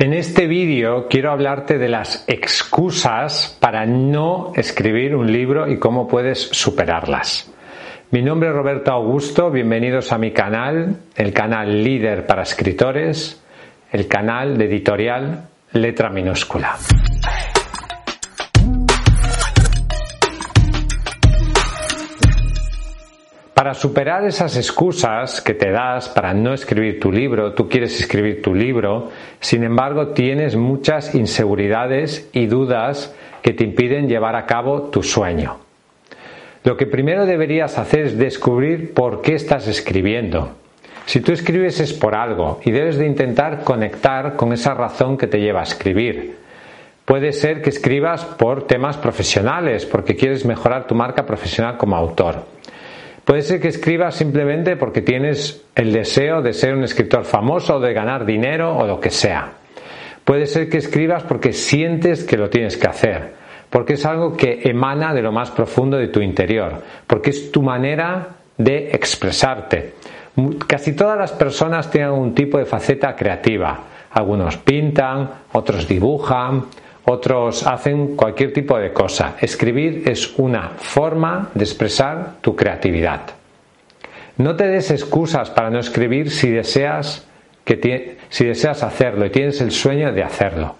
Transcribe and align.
En 0.00 0.12
este 0.12 0.46
vídeo 0.46 1.08
quiero 1.08 1.32
hablarte 1.32 1.76
de 1.76 1.88
las 1.88 2.24
excusas 2.28 3.58
para 3.60 3.84
no 3.84 4.52
escribir 4.54 5.16
un 5.16 5.32
libro 5.32 5.68
y 5.68 5.80
cómo 5.80 6.06
puedes 6.06 6.38
superarlas. 6.38 7.52
Mi 8.12 8.22
nombre 8.22 8.48
es 8.48 8.54
Roberto 8.54 8.92
Augusto, 8.92 9.50
bienvenidos 9.50 10.12
a 10.12 10.18
mi 10.18 10.30
canal, 10.30 10.98
el 11.16 11.32
canal 11.32 11.82
líder 11.82 12.26
para 12.26 12.42
escritores, 12.42 13.42
el 13.90 14.06
canal 14.06 14.56
de 14.56 14.66
editorial 14.66 15.48
letra 15.72 16.10
minúscula. 16.10 16.76
Para 23.58 23.74
superar 23.74 24.24
esas 24.24 24.56
excusas 24.56 25.40
que 25.40 25.52
te 25.52 25.72
das 25.72 26.08
para 26.08 26.32
no 26.32 26.54
escribir 26.54 27.00
tu 27.00 27.10
libro, 27.10 27.54
tú 27.54 27.68
quieres 27.68 27.98
escribir 27.98 28.40
tu 28.40 28.54
libro, 28.54 29.10
sin 29.40 29.64
embargo 29.64 30.10
tienes 30.10 30.54
muchas 30.54 31.12
inseguridades 31.16 32.30
y 32.32 32.46
dudas 32.46 33.12
que 33.42 33.54
te 33.54 33.64
impiden 33.64 34.06
llevar 34.06 34.36
a 34.36 34.46
cabo 34.46 34.82
tu 34.82 35.02
sueño. 35.02 35.56
Lo 36.62 36.76
que 36.76 36.86
primero 36.86 37.26
deberías 37.26 37.78
hacer 37.78 38.06
es 38.06 38.16
descubrir 38.16 38.94
por 38.94 39.22
qué 39.22 39.34
estás 39.34 39.66
escribiendo. 39.66 40.52
Si 41.06 41.20
tú 41.20 41.32
escribes 41.32 41.80
es 41.80 41.92
por 41.92 42.14
algo 42.14 42.60
y 42.64 42.70
debes 42.70 42.96
de 42.96 43.08
intentar 43.08 43.64
conectar 43.64 44.36
con 44.36 44.52
esa 44.52 44.74
razón 44.74 45.18
que 45.18 45.26
te 45.26 45.40
lleva 45.40 45.58
a 45.58 45.64
escribir. 45.64 46.36
Puede 47.04 47.32
ser 47.32 47.60
que 47.60 47.70
escribas 47.70 48.24
por 48.24 48.68
temas 48.68 48.96
profesionales, 48.98 49.84
porque 49.84 50.14
quieres 50.14 50.44
mejorar 50.44 50.86
tu 50.86 50.94
marca 50.94 51.26
profesional 51.26 51.76
como 51.76 51.96
autor. 51.96 52.56
Puede 53.28 53.42
ser 53.42 53.60
que 53.60 53.68
escribas 53.68 54.14
simplemente 54.14 54.76
porque 54.76 55.02
tienes 55.02 55.62
el 55.74 55.92
deseo 55.92 56.40
de 56.40 56.54
ser 56.54 56.74
un 56.74 56.82
escritor 56.82 57.26
famoso 57.26 57.78
de 57.78 57.92
ganar 57.92 58.24
dinero 58.24 58.74
o 58.74 58.86
lo 58.86 58.98
que 58.98 59.10
sea. 59.10 59.52
Puede 60.24 60.46
ser 60.46 60.70
que 60.70 60.78
escribas 60.78 61.24
porque 61.24 61.52
sientes 61.52 62.24
que 62.24 62.38
lo 62.38 62.48
tienes 62.48 62.78
que 62.78 62.86
hacer, 62.86 63.34
porque 63.68 63.92
es 63.92 64.06
algo 64.06 64.34
que 64.34 64.62
emana 64.64 65.12
de 65.12 65.20
lo 65.20 65.30
más 65.30 65.50
profundo 65.50 65.98
de 65.98 66.08
tu 66.08 66.22
interior, 66.22 66.82
porque 67.06 67.28
es 67.28 67.52
tu 67.52 67.60
manera 67.60 68.28
de 68.56 68.92
expresarte. 68.92 69.92
Casi 70.66 70.96
todas 70.96 71.18
las 71.18 71.32
personas 71.32 71.90
tienen 71.90 72.12
un 72.12 72.34
tipo 72.34 72.56
de 72.56 72.64
faceta 72.64 73.14
creativa. 73.14 73.78
Algunos 74.10 74.56
pintan, 74.56 75.28
otros 75.52 75.86
dibujan, 75.86 76.64
otros 77.08 77.66
hacen 77.66 78.16
cualquier 78.16 78.52
tipo 78.52 78.78
de 78.78 78.92
cosa. 78.92 79.36
Escribir 79.40 80.02
es 80.06 80.38
una 80.38 80.70
forma 80.78 81.50
de 81.54 81.64
expresar 81.64 82.34
tu 82.40 82.54
creatividad. 82.54 83.22
No 84.36 84.54
te 84.54 84.68
des 84.68 84.90
excusas 84.90 85.50
para 85.50 85.70
no 85.70 85.78
escribir 85.78 86.30
si 86.30 86.50
deseas, 86.50 87.26
que 87.64 88.18
si 88.28 88.44
deseas 88.44 88.82
hacerlo 88.82 89.26
y 89.26 89.30
tienes 89.30 89.60
el 89.60 89.72
sueño 89.72 90.12
de 90.12 90.22
hacerlo. 90.22 90.76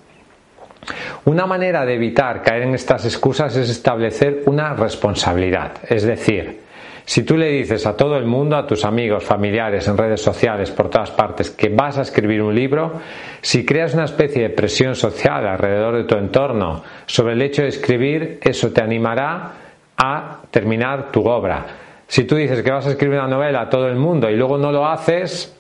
Una 1.25 1.47
manera 1.47 1.85
de 1.85 1.95
evitar 1.95 2.43
caer 2.43 2.63
en 2.63 2.75
estas 2.75 3.05
excusas 3.05 3.57
es 3.57 3.69
establecer 3.69 4.43
una 4.47 4.75
responsabilidad, 4.75 5.73
es 5.89 6.05
decir, 6.05 6.61
si 7.09 7.23
tú 7.23 7.39
le 7.39 7.49
dices 7.49 7.87
a 7.87 7.97
todo 7.97 8.19
el 8.19 8.27
mundo, 8.27 8.55
a 8.55 8.67
tus 8.67 8.85
amigos, 8.85 9.25
familiares, 9.25 9.89
en 9.89 9.97
redes 9.97 10.21
sociales, 10.21 10.71
por 10.71 10.91
todas 10.91 11.11
partes, 11.11 11.51
que 11.51 11.71
vas 11.71 11.97
a 11.97 12.03
escribir 12.03 12.43
un 12.43 12.55
libro, 12.55 13.01
si 13.41 13.65
creas 13.65 13.95
una 13.95 14.05
especie 14.05 14.43
de 14.43 14.51
presión 14.51 14.95
social 14.95 15.47
alrededor 15.47 15.97
de 15.97 16.05
tu 16.05 16.17
entorno 16.17 16.83
sobre 17.07 17.33
el 17.33 17.41
hecho 17.41 17.63
de 17.63 17.69
escribir, 17.69 18.39
eso 18.43 18.71
te 18.73 18.83
animará 18.83 19.53
a 19.97 20.41
terminar 20.51 21.11
tu 21.11 21.27
obra. 21.27 21.65
Si 22.07 22.25
tú 22.25 22.37
dices 22.37 22.63
que 22.63 22.71
vas 22.71 22.87
a 22.87 22.91
escribir 22.91 23.19
una 23.19 23.27
novela 23.29 23.63
a 23.63 23.71
todo 23.71 23.89
el 23.89 23.97
mundo 23.97 24.29
y 24.29 24.37
luego 24.37 24.59
no 24.59 24.71
lo 24.71 24.87
haces, 24.87 25.57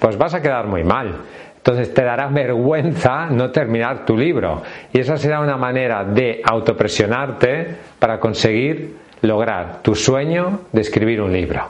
pues 0.00 0.18
vas 0.18 0.34
a 0.34 0.42
quedar 0.42 0.66
muy 0.66 0.82
mal. 0.82 1.14
Entonces 1.58 1.94
te 1.94 2.02
dará 2.02 2.26
vergüenza 2.32 3.26
no 3.26 3.52
terminar 3.52 4.04
tu 4.04 4.16
libro. 4.16 4.62
Y 4.92 4.98
esa 4.98 5.16
será 5.16 5.38
una 5.38 5.56
manera 5.56 6.02
de 6.02 6.42
autopresionarte 6.44 7.76
para 8.00 8.18
conseguir 8.18 9.06
lograr 9.22 9.82
tu 9.82 9.94
sueño 9.94 10.60
de 10.72 10.80
escribir 10.80 11.20
un 11.20 11.32
libro. 11.32 11.68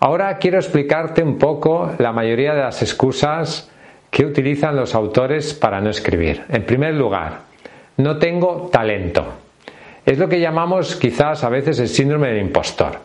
Ahora 0.00 0.36
quiero 0.38 0.58
explicarte 0.58 1.22
un 1.22 1.38
poco 1.38 1.92
la 1.98 2.12
mayoría 2.12 2.54
de 2.54 2.60
las 2.60 2.82
excusas 2.82 3.70
que 4.10 4.24
utilizan 4.24 4.76
los 4.76 4.94
autores 4.94 5.54
para 5.54 5.80
no 5.80 5.90
escribir. 5.90 6.44
En 6.48 6.64
primer 6.64 6.94
lugar, 6.94 7.40
no 7.96 8.18
tengo 8.18 8.68
talento. 8.70 9.24
Es 10.04 10.18
lo 10.18 10.28
que 10.28 10.40
llamamos 10.40 10.96
quizás 10.96 11.42
a 11.44 11.48
veces 11.48 11.78
el 11.78 11.88
síndrome 11.88 12.28
del 12.28 12.42
impostor. 12.42 12.98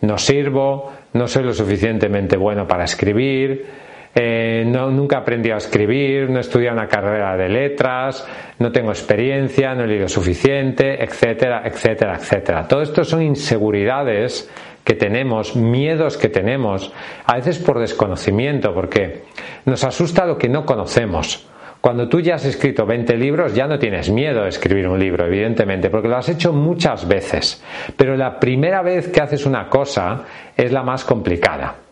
No 0.00 0.16
sirvo, 0.16 0.92
no 1.12 1.26
soy 1.26 1.42
lo 1.42 1.52
suficientemente 1.52 2.36
bueno 2.36 2.68
para 2.68 2.84
escribir, 2.84 3.66
eh, 4.14 4.64
no, 4.66 4.90
nunca 4.90 5.18
aprendí 5.18 5.50
a 5.50 5.56
escribir, 5.56 6.30
no 6.30 6.40
estudié 6.40 6.70
una 6.70 6.86
carrera 6.86 7.36
de 7.36 7.48
letras, 7.48 8.26
no 8.58 8.72
tengo 8.72 8.90
experiencia, 8.90 9.74
no 9.74 9.84
he 9.84 9.86
leído 9.86 10.08
suficiente, 10.08 11.02
etcétera, 11.02 11.62
etcétera, 11.64 12.16
etcétera. 12.16 12.66
Todo 12.66 12.82
esto 12.82 13.04
son 13.04 13.22
inseguridades 13.22 14.50
que 14.84 14.94
tenemos, 14.94 15.54
miedos 15.54 16.16
que 16.16 16.28
tenemos, 16.28 16.92
a 17.26 17.36
veces 17.36 17.58
por 17.58 17.78
desconocimiento, 17.78 18.72
porque 18.72 19.24
nos 19.66 19.84
asusta 19.84 20.24
lo 20.24 20.38
que 20.38 20.48
no 20.48 20.64
conocemos. 20.64 21.46
Cuando 21.80 22.08
tú 22.08 22.20
ya 22.20 22.34
has 22.34 22.44
escrito 22.44 22.86
20 22.86 23.16
libros, 23.16 23.54
ya 23.54 23.66
no 23.68 23.78
tienes 23.78 24.10
miedo 24.10 24.42
de 24.42 24.48
escribir 24.48 24.88
un 24.88 24.98
libro, 24.98 25.26
evidentemente, 25.26 25.90
porque 25.90 26.08
lo 26.08 26.16
has 26.16 26.28
hecho 26.28 26.52
muchas 26.52 27.06
veces. 27.06 27.62
Pero 27.96 28.16
la 28.16 28.40
primera 28.40 28.82
vez 28.82 29.08
que 29.08 29.20
haces 29.20 29.46
una 29.46 29.68
cosa 29.68 30.24
es 30.56 30.72
la 30.72 30.82
más 30.82 31.04
complicada. 31.04 31.87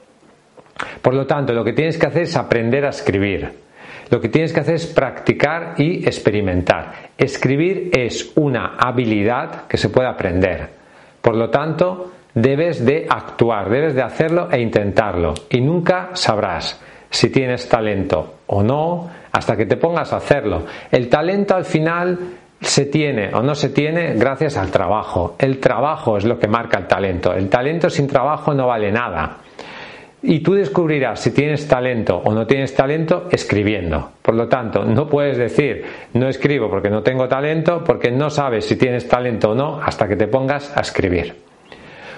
Por 1.01 1.15
lo 1.15 1.27
tanto, 1.27 1.53
lo 1.53 1.65
que 1.65 1.73
tienes 1.73 1.99
que 1.99 2.07
hacer 2.07 2.23
es 2.23 2.37
aprender 2.37 2.85
a 2.85 2.91
escribir. 2.91 3.67
Lo 4.11 4.21
que 4.21 4.29
tienes 4.29 4.53
que 4.53 4.61
hacer 4.61 4.75
es 4.75 4.87
practicar 4.87 5.75
y 5.79 6.05
experimentar. 6.05 7.11
Escribir 7.19 7.91
es 7.93 8.33
una 8.37 8.77
habilidad 8.79 9.67
que 9.67 9.77
se 9.77 9.89
puede 9.89 10.09
aprender. 10.09 10.69
Por 11.21 11.35
lo 11.35 11.51
tanto, 11.51 12.13
debes 12.35 12.85
de 12.85 13.07
actuar, 13.09 13.69
debes 13.69 13.95
de 13.95 14.03
hacerlo 14.03 14.49
e 14.51 14.61
intentarlo. 14.61 15.35
Y 15.51 15.61
nunca 15.61 16.11
sabrás 16.13 16.81
si 17.11 17.31
tienes 17.31 17.69
talento 17.69 18.35
o 18.47 18.63
no 18.63 19.11
hasta 19.33 19.57
que 19.57 19.67
te 19.67 19.77
pongas 19.77 20.13
a 20.13 20.19
hacerlo. 20.19 20.65
El 20.91 21.09
talento 21.09 21.57
al 21.57 21.65
final 21.65 22.19
se 22.61 22.87
tiene 22.87 23.35
o 23.35 23.43
no 23.43 23.55
se 23.55 23.71
tiene 23.71 24.15
gracias 24.15 24.57
al 24.57 24.71
trabajo. 24.71 25.35
El 25.39 25.59
trabajo 25.59 26.17
es 26.17 26.25
lo 26.25 26.39
que 26.39 26.47
marca 26.47 26.79
el 26.79 26.87
talento. 26.87 27.33
El 27.33 27.49
talento 27.49 27.91
sin 27.91 28.07
trabajo 28.07 28.55
no 28.55 28.69
vale 28.69 28.93
nada. 28.93 29.39
Y 30.29 30.41
tú 30.41 30.55
descubrirás 30.55 31.21
si 31.21 31.31
tienes 31.31 31.69
talento 31.69 32.17
o 32.17 32.35
no 32.35 32.49
tienes 32.49 32.75
talento 32.75 33.29
escribiendo. 33.31 34.11
Por 34.23 34.35
lo 34.35 34.49
tanto, 34.49 34.85
no 34.85 35.09
puedes 35.09 35.39
decir 35.39 35.85
no 36.15 36.29
escribo 36.29 36.69
porque 36.69 36.91
no 36.91 37.01
tengo 37.01 37.29
talento, 37.29 37.85
porque 37.85 38.11
no 38.11 38.29
sabes 38.29 38.65
si 38.65 38.75
tienes 38.75 39.07
talento 39.07 39.53
o 39.53 39.55
no 39.55 39.81
hasta 39.81 40.09
que 40.09 40.17
te 40.17 40.27
pongas 40.27 40.77
a 40.77 40.81
escribir. 40.81 41.33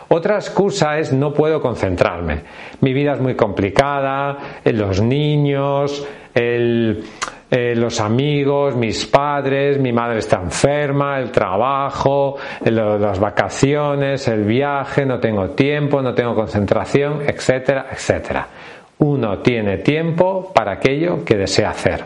Otra 0.09 0.37
excusa 0.37 0.99
es 0.99 1.13
no 1.13 1.35
puedo 1.35 1.61
concentrarme. 1.61 2.41
Mi 2.81 2.95
vida 2.95 3.13
es 3.13 3.21
muy 3.21 3.35
complicada, 3.35 4.39
los 4.65 5.03
niños, 5.03 6.09
el, 6.35 7.05
eh, 7.51 7.75
los 7.75 7.99
amigos, 8.01 8.77
mis 8.77 9.07
padres, 9.07 9.79
mi 9.79 9.93
madre 9.93 10.19
está 10.19 10.37
enferma, 10.37 11.19
el 11.19 11.31
trabajo, 11.31 12.37
las 12.65 13.19
vacaciones, 13.19 14.29
el 14.29 14.45
viaje, 14.45 15.07
no 15.07 15.19
tengo 15.19 15.51
tiempo, 15.51 16.03
no 16.03 16.13
tengo 16.13 16.35
concentración, 16.35 17.23
etcétera, 17.27 17.87
etcétera. 17.91 18.47
Uno 18.99 19.39
tiene 19.39 19.79
tiempo 19.79 20.53
para 20.53 20.73
aquello 20.73 21.25
que 21.25 21.37
desea 21.37 21.71
hacer. 21.71 22.05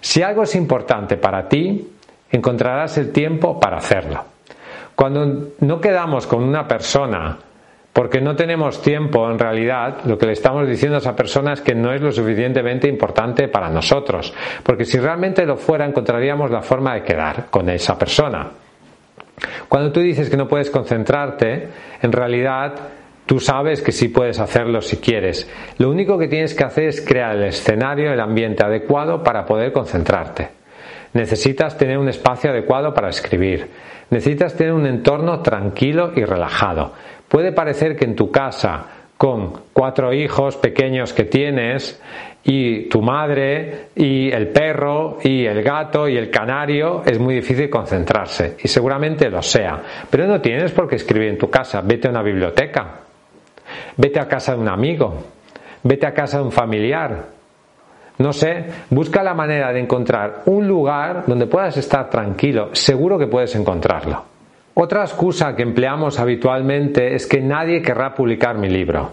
Si 0.00 0.22
algo 0.22 0.42
es 0.42 0.54
importante 0.54 1.16
para 1.16 1.48
ti, 1.48 1.88
encontrarás 2.30 2.98
el 2.98 3.12
tiempo 3.12 3.58
para 3.58 3.78
hacerlo. 3.78 4.24
Cuando 4.94 5.52
no 5.60 5.80
quedamos 5.80 6.26
con 6.26 6.42
una 6.42 6.66
persona 6.68 7.38
porque 7.96 8.20
no 8.20 8.36
tenemos 8.36 8.82
tiempo, 8.82 9.26
en 9.30 9.38
realidad, 9.38 10.04
lo 10.04 10.18
que 10.18 10.26
le 10.26 10.32
estamos 10.32 10.68
diciendo 10.68 10.96
a 10.96 10.98
esa 10.98 11.16
persona 11.16 11.54
es 11.54 11.62
que 11.62 11.74
no 11.74 11.94
es 11.94 12.02
lo 12.02 12.12
suficientemente 12.12 12.86
importante 12.88 13.48
para 13.48 13.70
nosotros. 13.70 14.34
Porque 14.62 14.84
si 14.84 14.98
realmente 14.98 15.46
lo 15.46 15.56
fuera, 15.56 15.86
encontraríamos 15.86 16.50
la 16.50 16.60
forma 16.60 16.92
de 16.92 17.02
quedar 17.02 17.46
con 17.48 17.70
esa 17.70 17.98
persona. 17.98 18.50
Cuando 19.66 19.92
tú 19.92 20.00
dices 20.00 20.28
que 20.28 20.36
no 20.36 20.46
puedes 20.46 20.70
concentrarte, 20.70 21.68
en 22.02 22.12
realidad 22.12 22.74
Tú 23.24 23.40
sabes 23.40 23.82
que 23.82 23.90
sí 23.90 24.06
puedes 24.06 24.38
hacerlo 24.38 24.80
si 24.80 24.98
quieres. 24.98 25.50
Lo 25.78 25.90
único 25.90 26.16
que 26.16 26.28
tienes 26.28 26.54
que 26.54 26.62
hacer 26.62 26.84
es 26.84 27.00
crear 27.00 27.34
el 27.34 27.42
escenario, 27.42 28.12
el 28.12 28.20
ambiente 28.20 28.64
adecuado 28.64 29.24
para 29.24 29.44
poder 29.44 29.72
concentrarte. 29.72 30.55
Necesitas 31.12 31.76
tener 31.78 31.98
un 31.98 32.08
espacio 32.08 32.50
adecuado 32.50 32.92
para 32.94 33.08
escribir. 33.08 33.68
Necesitas 34.10 34.54
tener 34.56 34.72
un 34.72 34.86
entorno 34.86 35.40
tranquilo 35.40 36.12
y 36.14 36.24
relajado. 36.24 36.92
Puede 37.28 37.52
parecer 37.52 37.96
que 37.96 38.04
en 38.04 38.14
tu 38.14 38.30
casa, 38.30 38.86
con 39.16 39.62
cuatro 39.72 40.12
hijos 40.12 40.56
pequeños 40.56 41.12
que 41.12 41.24
tienes, 41.24 42.00
y 42.44 42.88
tu 42.88 43.02
madre, 43.02 43.88
y 43.96 44.30
el 44.30 44.48
perro, 44.48 45.18
y 45.22 45.46
el 45.46 45.62
gato, 45.62 46.08
y 46.08 46.16
el 46.16 46.30
canario, 46.30 47.02
es 47.04 47.18
muy 47.18 47.34
difícil 47.34 47.68
concentrarse. 47.68 48.56
Y 48.62 48.68
seguramente 48.68 49.28
lo 49.28 49.42
sea. 49.42 49.82
Pero 50.08 50.26
no 50.26 50.40
tienes 50.40 50.70
por 50.70 50.88
qué 50.88 50.96
escribir 50.96 51.28
en 51.28 51.38
tu 51.38 51.50
casa. 51.50 51.80
Vete 51.80 52.06
a 52.06 52.10
una 52.12 52.22
biblioteca 52.22 53.06
Vete 53.96 54.20
a 54.20 54.28
casa 54.28 54.54
de 54.54 54.60
un 54.60 54.68
amigo, 54.68 55.24
vete 55.82 56.06
a 56.06 56.12
casa 56.12 56.38
de 56.38 56.44
un 56.44 56.52
familiar. 56.52 57.35
No 58.18 58.32
sé, 58.32 58.64
busca 58.90 59.22
la 59.22 59.34
manera 59.34 59.72
de 59.72 59.80
encontrar 59.80 60.42
un 60.46 60.66
lugar 60.66 61.24
donde 61.26 61.46
puedas 61.46 61.76
estar 61.76 62.08
tranquilo. 62.08 62.70
Seguro 62.72 63.18
que 63.18 63.26
puedes 63.26 63.54
encontrarlo. 63.54 64.24
Otra 64.74 65.02
excusa 65.02 65.54
que 65.54 65.62
empleamos 65.62 66.18
habitualmente 66.18 67.14
es 67.14 67.26
que 67.26 67.40
nadie 67.40 67.82
querrá 67.82 68.14
publicar 68.14 68.56
mi 68.56 68.68
libro. 68.68 69.10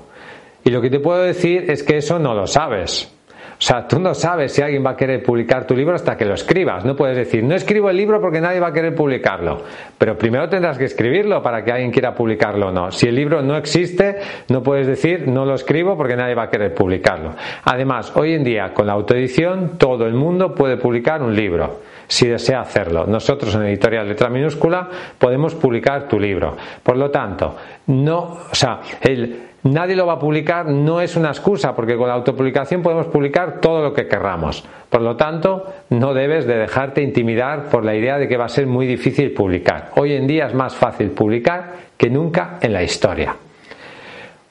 Y 0.63 0.69
lo 0.69 0.81
que 0.81 0.89
te 0.89 0.99
puedo 0.99 1.21
decir 1.21 1.69
es 1.69 1.83
que 1.83 1.97
eso 1.97 2.19
no 2.19 2.33
lo 2.33 2.47
sabes. 2.47 3.13
O 3.53 3.61
sea, 3.65 3.87
tú 3.87 3.99
no 3.99 4.13
sabes 4.13 4.51
si 4.51 4.61
alguien 4.61 4.85
va 4.85 4.91
a 4.91 4.95
querer 4.97 5.23
publicar 5.23 5.65
tu 5.65 5.75
libro 5.75 5.95
hasta 5.95 6.17
que 6.17 6.25
lo 6.25 6.33
escribas. 6.33 6.83
No 6.85 6.95
puedes 6.95 7.15
decir, 7.15 7.43
no 7.43 7.55
escribo 7.55 7.89
el 7.89 7.97
libro 7.97 8.19
porque 8.19 8.41
nadie 8.41 8.59
va 8.59 8.67
a 8.67 8.73
querer 8.73 8.93
publicarlo. 8.93 9.61
Pero 9.97 10.17
primero 10.17 10.49
tendrás 10.49 10.77
que 10.77 10.85
escribirlo 10.85 11.41
para 11.41 11.63
que 11.63 11.71
alguien 11.71 11.91
quiera 11.91 12.13
publicarlo 12.13 12.67
o 12.67 12.71
no. 12.71 12.91
Si 12.91 13.07
el 13.07 13.15
libro 13.15 13.41
no 13.41 13.55
existe, 13.55 14.17
no 14.49 14.61
puedes 14.61 14.87
decir, 14.87 15.27
no 15.27 15.45
lo 15.45 15.55
escribo 15.55 15.95
porque 15.95 16.15
nadie 16.15 16.35
va 16.35 16.43
a 16.43 16.49
querer 16.49 16.73
publicarlo. 16.73 17.33
Además, 17.63 18.11
hoy 18.15 18.33
en 18.33 18.43
día, 18.43 18.73
con 18.73 18.87
la 18.87 18.93
autoedición, 18.93 19.77
todo 19.77 20.05
el 20.05 20.13
mundo 20.13 20.53
puede 20.53 20.77
publicar 20.77 21.21
un 21.21 21.35
libro 21.35 21.81
si 22.07 22.27
desea 22.27 22.61
hacerlo. 22.61 23.05
Nosotros 23.07 23.55
en 23.55 23.63
Editorial 23.63 24.07
Letra 24.07 24.29
Minúscula 24.29 24.87
podemos 25.17 25.55
publicar 25.55 26.07
tu 26.07 26.19
libro. 26.19 26.55
Por 26.83 26.97
lo 26.97 27.09
tanto, 27.09 27.55
no, 27.87 28.39
o 28.51 28.55
sea, 28.55 28.81
el 29.01 29.52
nadie 29.63 29.95
lo 29.95 30.05
va 30.05 30.13
a 30.13 30.19
publicar 30.19 30.67
no 30.67 31.01
es 31.01 31.15
una 31.15 31.29
excusa, 31.29 31.75
porque 31.75 31.97
con 31.97 32.07
la 32.07 32.13
autopublicación 32.13 32.81
podemos 32.81 33.07
publicar 33.07 33.59
todo 33.59 33.81
lo 33.81 33.93
que 33.93 34.07
querramos. 34.07 34.63
Por 34.89 35.01
lo 35.01 35.15
tanto, 35.15 35.65
no 35.89 36.13
debes 36.13 36.45
de 36.45 36.57
dejarte 36.57 37.01
intimidar 37.01 37.69
por 37.69 37.83
la 37.83 37.95
idea 37.95 38.17
de 38.17 38.27
que 38.27 38.37
va 38.37 38.45
a 38.45 38.49
ser 38.49 38.67
muy 38.67 38.85
difícil 38.85 39.33
publicar. 39.33 39.91
Hoy 39.95 40.13
en 40.13 40.27
día 40.27 40.47
es 40.47 40.53
más 40.53 40.75
fácil 40.75 41.11
publicar 41.11 41.73
que 41.97 42.09
nunca 42.09 42.57
en 42.61 42.73
la 42.73 42.83
historia. 42.83 43.35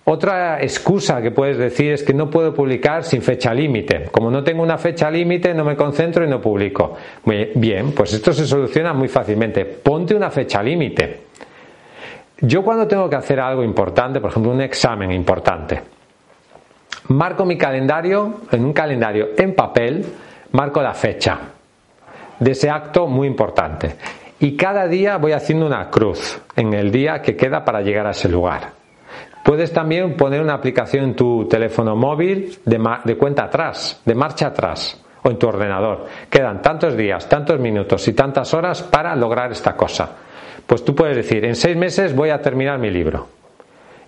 Otra 0.05 0.61
excusa 0.61 1.23
que 1.23 1.31
puedes 1.31 1.59
decir 1.59 1.93
es 1.93 2.03
que 2.03 2.13
no 2.13 2.29
puedo 2.29 2.53
publicar 2.53 3.05
sin 3.05 3.23
fecha 3.23 3.55
límite. 3.55 4.09
Como 4.11 4.33
no 4.33 4.43
tengo 4.43 4.63
una 4.63 4.77
fecha 4.77 5.09
límite, 5.09 5.55
no 5.55 5.65
me 5.65 5.77
concentro 5.77 6.25
y 6.25 6.29
no 6.29 6.41
publico. 6.41 6.97
bien, 7.55 7.93
pues 7.93 8.13
esto 8.13 8.33
se 8.33 8.45
soluciona 8.45 8.93
muy 8.93 9.07
fácilmente. 9.07 9.65
Ponte 9.65 10.17
una 10.17 10.31
fecha 10.31 10.61
límite. 10.61 11.22
Yo 12.43 12.65
cuando 12.65 12.89
tengo 12.89 13.09
que 13.09 13.15
hacer 13.15 13.39
algo 13.39 13.63
importante, 13.63 14.21
por 14.21 14.31
ejemplo 14.31 14.51
un 14.51 14.61
examen 14.61 15.13
importante, 15.13 15.81
marco 17.09 17.45
mi 17.45 17.57
calendario 17.57 18.41
en 18.51 18.65
un 18.65 18.73
calendario 18.73 19.29
en 19.37 19.55
papel, 19.55 20.05
marco 20.51 20.83
la 20.83 20.93
fecha 20.93 21.39
de 22.41 22.51
ese 22.51 22.69
acto 22.69 23.07
muy 23.07 23.29
importante. 23.29 23.95
Y 24.41 24.57
cada 24.57 24.89
día 24.89 25.19
voy 25.19 25.31
haciendo 25.31 25.67
una 25.67 25.89
cruz 25.89 26.41
en 26.57 26.75
el 26.75 26.91
día 26.91 27.23
que 27.23 27.37
queda 27.37 27.65
para 27.65 27.81
llegar 27.81 28.09
a 28.09 28.11
ese 28.11 28.29
lugar. 28.29 28.73
Puedes 29.45 29.73
también 29.73 30.17
poner 30.17 30.41
una 30.41 30.55
aplicación 30.55 31.05
en 31.05 31.15
tu 31.15 31.47
teléfono 31.47 31.95
móvil 31.95 32.59
de, 32.65 33.17
cuenta 33.17 33.45
atrás, 33.45 34.01
de 34.05 34.17
marcha 34.17 34.49
atrás, 34.49 35.01
o 35.23 35.31
en 35.31 35.39
tu 35.39 35.47
ordenador. 35.47 36.07
Quedan 36.29 36.61
tantos 36.61 36.97
días, 36.97 37.29
tantos 37.29 37.61
minutos 37.61 38.07
y 38.09 38.15
tantas 38.15 38.53
horas 38.53 38.83
para 38.83 39.15
lograr 39.15 39.53
esta 39.53 39.77
cosa. 39.77 40.11
Pues 40.67 40.85
tú 40.85 40.95
puedes 40.95 41.17
decir, 41.17 41.45
en 41.45 41.55
seis 41.55 41.77
meses 41.77 42.15
voy 42.15 42.31
a 42.31 42.41
terminar 42.41 42.79
mi 42.79 42.91
libro. 42.91 43.29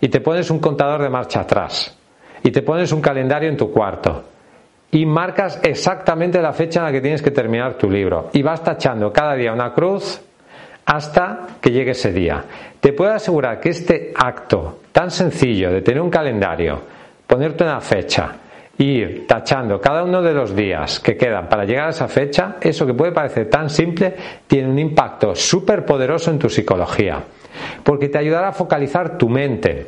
Y 0.00 0.08
te 0.08 0.20
pones 0.20 0.50
un 0.50 0.58
contador 0.58 1.02
de 1.02 1.08
marcha 1.08 1.40
atrás. 1.40 1.96
Y 2.42 2.50
te 2.50 2.62
pones 2.62 2.92
un 2.92 3.00
calendario 3.00 3.48
en 3.48 3.56
tu 3.56 3.70
cuarto. 3.70 4.24
Y 4.90 5.06
marcas 5.06 5.58
exactamente 5.62 6.40
la 6.40 6.52
fecha 6.52 6.80
en 6.80 6.86
la 6.86 6.92
que 6.92 7.00
tienes 7.00 7.22
que 7.22 7.30
terminar 7.30 7.74
tu 7.74 7.90
libro. 7.90 8.30
Y 8.32 8.42
vas 8.42 8.62
tachando 8.62 9.12
cada 9.12 9.34
día 9.34 9.52
una 9.52 9.72
cruz 9.72 10.20
hasta 10.86 11.46
que 11.60 11.70
llegue 11.70 11.92
ese 11.92 12.12
día. 12.12 12.44
Te 12.80 12.92
puedo 12.92 13.12
asegurar 13.12 13.60
que 13.60 13.70
este 13.70 14.12
acto 14.14 14.80
tan 14.92 15.10
sencillo 15.10 15.72
de 15.72 15.80
tener 15.80 16.00
un 16.00 16.10
calendario, 16.10 16.80
ponerte 17.26 17.64
una 17.64 17.80
fecha, 17.80 18.36
ir 18.78 19.26
tachando 19.26 19.80
cada 19.80 20.04
uno 20.04 20.22
de 20.22 20.34
los 20.34 20.54
días 20.54 21.00
que 21.00 21.16
quedan 21.16 21.48
para 21.48 21.64
llegar 21.64 21.86
a 21.86 21.90
esa 21.90 22.08
fecha, 22.08 22.56
eso 22.60 22.86
que 22.86 22.94
puede 22.94 23.12
parecer 23.12 23.48
tan 23.48 23.70
simple, 23.70 24.14
tiene 24.46 24.68
un 24.68 24.78
impacto 24.78 25.34
súper 25.34 25.84
poderoso 25.84 26.30
en 26.30 26.38
tu 26.38 26.48
psicología, 26.48 27.22
porque 27.82 28.08
te 28.08 28.18
ayudará 28.18 28.48
a 28.48 28.52
focalizar 28.52 29.16
tu 29.16 29.28
mente 29.28 29.86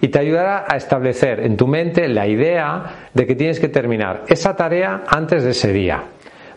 y 0.00 0.08
te 0.08 0.18
ayudará 0.18 0.66
a 0.68 0.76
establecer 0.76 1.40
en 1.40 1.56
tu 1.56 1.66
mente 1.66 2.08
la 2.08 2.26
idea 2.26 3.08
de 3.12 3.26
que 3.26 3.34
tienes 3.34 3.58
que 3.58 3.68
terminar 3.68 4.24
esa 4.28 4.54
tarea 4.54 5.04
antes 5.08 5.42
de 5.42 5.50
ese 5.50 5.72
día. 5.72 6.02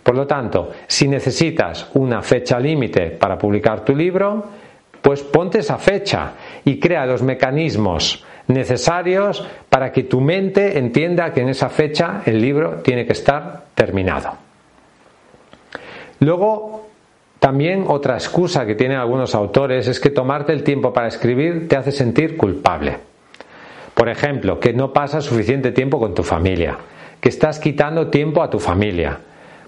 Por 0.03 0.15
lo 0.15 0.25
tanto, 0.25 0.71
si 0.87 1.07
necesitas 1.07 1.89
una 1.93 2.21
fecha 2.21 2.59
límite 2.59 3.11
para 3.11 3.37
publicar 3.37 3.85
tu 3.85 3.95
libro, 3.95 4.45
pues 5.01 5.21
ponte 5.23 5.59
esa 5.59 5.77
fecha 5.77 6.33
y 6.65 6.79
crea 6.79 7.05
los 7.05 7.21
mecanismos 7.21 8.23
necesarios 8.47 9.47
para 9.69 9.91
que 9.91 10.03
tu 10.03 10.21
mente 10.21 10.77
entienda 10.77 11.33
que 11.33 11.41
en 11.41 11.49
esa 11.49 11.69
fecha 11.69 12.21
el 12.25 12.41
libro 12.41 12.81
tiene 12.83 13.05
que 13.05 13.13
estar 13.13 13.65
terminado. 13.75 14.31
Luego, 16.19 16.87
también 17.39 17.85
otra 17.87 18.13
excusa 18.13 18.65
que 18.65 18.75
tienen 18.75 18.97
algunos 18.97 19.33
autores 19.33 19.87
es 19.87 19.99
que 19.99 20.11
tomarte 20.11 20.53
el 20.53 20.63
tiempo 20.63 20.93
para 20.93 21.07
escribir 21.07 21.67
te 21.67 21.75
hace 21.75 21.91
sentir 21.91 22.37
culpable. 22.37 22.97
Por 23.95 24.09
ejemplo, 24.09 24.59
que 24.59 24.73
no 24.73 24.93
pasas 24.93 25.25
suficiente 25.25 25.71
tiempo 25.71 25.99
con 25.99 26.13
tu 26.13 26.23
familia, 26.23 26.77
que 27.19 27.29
estás 27.29 27.59
quitando 27.59 28.07
tiempo 28.07 28.43
a 28.43 28.49
tu 28.49 28.59
familia. 28.59 29.17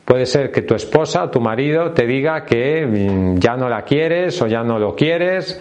Puede 0.06 0.26
ser 0.26 0.52
que 0.52 0.62
tu 0.62 0.76
esposa 0.76 1.24
o 1.24 1.30
tu 1.30 1.40
marido 1.40 1.92
te 1.92 2.06
diga 2.06 2.46
que 2.46 2.86
mm, 2.86 3.40
ya 3.40 3.56
no 3.56 3.70
la 3.70 3.84
quieres 3.84 4.42
o 4.42 4.48
ya 4.48 4.64
no 4.64 4.78
lo 4.78 4.96
quieres 4.96 5.60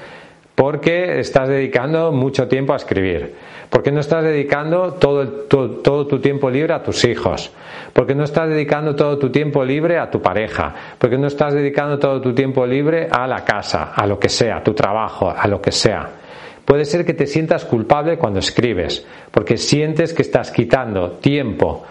porque 0.54 1.18
estás 1.18 1.48
dedicando 1.48 2.12
mucho 2.12 2.48
tiempo 2.48 2.72
a 2.72 2.76
escribir, 2.76 3.34
porque 3.70 3.90
no 3.90 4.00
estás 4.00 4.24
dedicando 4.24 4.94
todo, 4.94 5.26
todo, 5.28 6.06
tu 6.06 6.20
tiempo 6.20 6.50
libre 6.50 6.74
a 6.74 6.82
tus 6.82 7.04
hijos, 7.04 7.50
porque 7.92 8.14
no 8.14 8.24
estás 8.24 8.48
dedicando 8.48 8.94
todo 8.94 9.18
tu 9.18 9.30
tiempo 9.30 9.64
libre 9.64 9.98
a 9.98 10.10
tu 10.10 10.20
pareja, 10.20 10.74
porque 10.98 11.16
no 11.16 11.26
estás 11.26 11.54
dedicando 11.54 11.98
todo 11.98 12.20
tu 12.20 12.34
tiempo 12.34 12.66
libre 12.66 13.08
a 13.10 13.26
la 13.26 13.44
casa, 13.44 13.92
a 13.94 14.06
lo 14.06 14.18
que 14.18 14.28
sea, 14.28 14.58
a 14.58 14.62
tu 14.62 14.74
trabajo, 14.74 15.30
a 15.30 15.48
lo 15.48 15.60
que 15.60 15.72
sea. 15.72 16.08
Puede 16.64 16.84
ser 16.84 17.04
que 17.04 17.14
te 17.14 17.26
sientas 17.26 17.64
culpable 17.64 18.18
cuando 18.18 18.38
escribes, 18.38 19.06
porque 19.30 19.56
sientes 19.56 20.12
que 20.12 20.22
estás 20.22 20.50
quitando 20.50 21.12
tiempo 21.12 21.84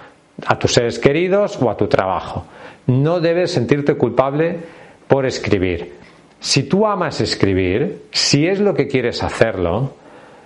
a 0.46 0.58
tus 0.58 0.74
seres 0.74 0.98
queridos 1.00 1.62
o 1.62 1.70
a 1.70 1.76
tu 1.76 1.88
trabajo. 1.88 2.46
No 2.88 3.20
debes 3.20 3.52
sentirte 3.52 3.96
culpable 3.96 4.58
por 5.08 5.26
escribir. 5.26 6.01
Si 6.42 6.64
tú 6.64 6.88
amas 6.88 7.22
escribir, 7.22 8.08
si 8.10 8.48
es 8.48 8.60
lo 8.60 8.74
que 8.74 8.88
quieres 8.88 9.22
hacerlo, 9.22 9.94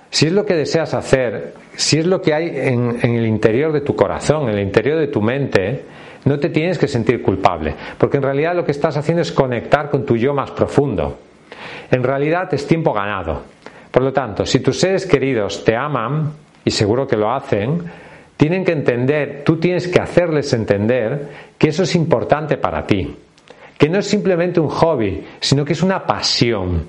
si 0.10 0.28
es 0.28 0.34
lo 0.34 0.46
que 0.46 0.54
deseas 0.54 0.94
hacer, 0.94 1.54
si 1.74 1.98
es 1.98 2.06
lo 2.06 2.22
que 2.22 2.34
hay 2.34 2.50
en, 2.54 3.00
el 3.02 3.26
interior 3.26 3.72
de 3.72 3.80
tu 3.80 3.96
corazón, 3.96 4.50
en 4.50 4.56
el 4.56 4.60
interior 4.60 5.00
de 5.00 5.08
tu 5.08 5.22
mente, 5.22 5.86
no 6.26 6.38
te 6.38 6.50
tienes 6.50 6.78
que 6.78 6.90
sentir 6.90 7.22
culpable, 7.22 7.74
porque 7.98 8.18
en 8.18 8.24
realidad 8.24 8.54
lo 8.54 8.66
que 8.66 8.74
estás 8.74 8.98
haciendo 8.98 9.22
es 9.22 9.32
conectar 9.32 9.90
con 9.90 10.06
tu 10.06 10.18
yo 10.18 10.34
más 10.34 10.52
profundo. 10.52 11.18
En 11.90 12.04
realidad 12.04 12.54
es 12.54 12.68
tiempo 12.68 12.92
ganado. 12.92 13.44
Por 13.90 14.04
lo 14.04 14.12
tanto, 14.12 14.46
si 14.46 14.60
tus 14.60 14.78
seres 14.78 15.06
queridos 15.06 15.64
te 15.64 15.78
aman, 15.78 16.34
y 16.66 16.72
seguro 16.72 17.08
que 17.08 17.16
lo 17.16 17.32
hacen, 17.32 17.82
tienen 18.36 18.66
que 18.66 18.74
entender, 18.74 19.44
tú 19.46 19.62
tienes 19.62 19.88
que 19.88 20.02
hacerles 20.02 20.52
entender 20.52 21.30
que 21.58 21.70
eso 21.70 21.84
es 21.84 21.96
importante 21.96 22.58
para 22.58 22.86
ti 22.86 23.16
que 23.78 23.90
no 23.90 24.00
es 24.00 24.08
simplemente 24.08 24.60
un 24.60 24.70
hobby, 24.70 25.26
sino 25.40 25.66
que 25.66 25.74
es 25.74 25.84
una 25.84 26.06
pasión 26.06 26.88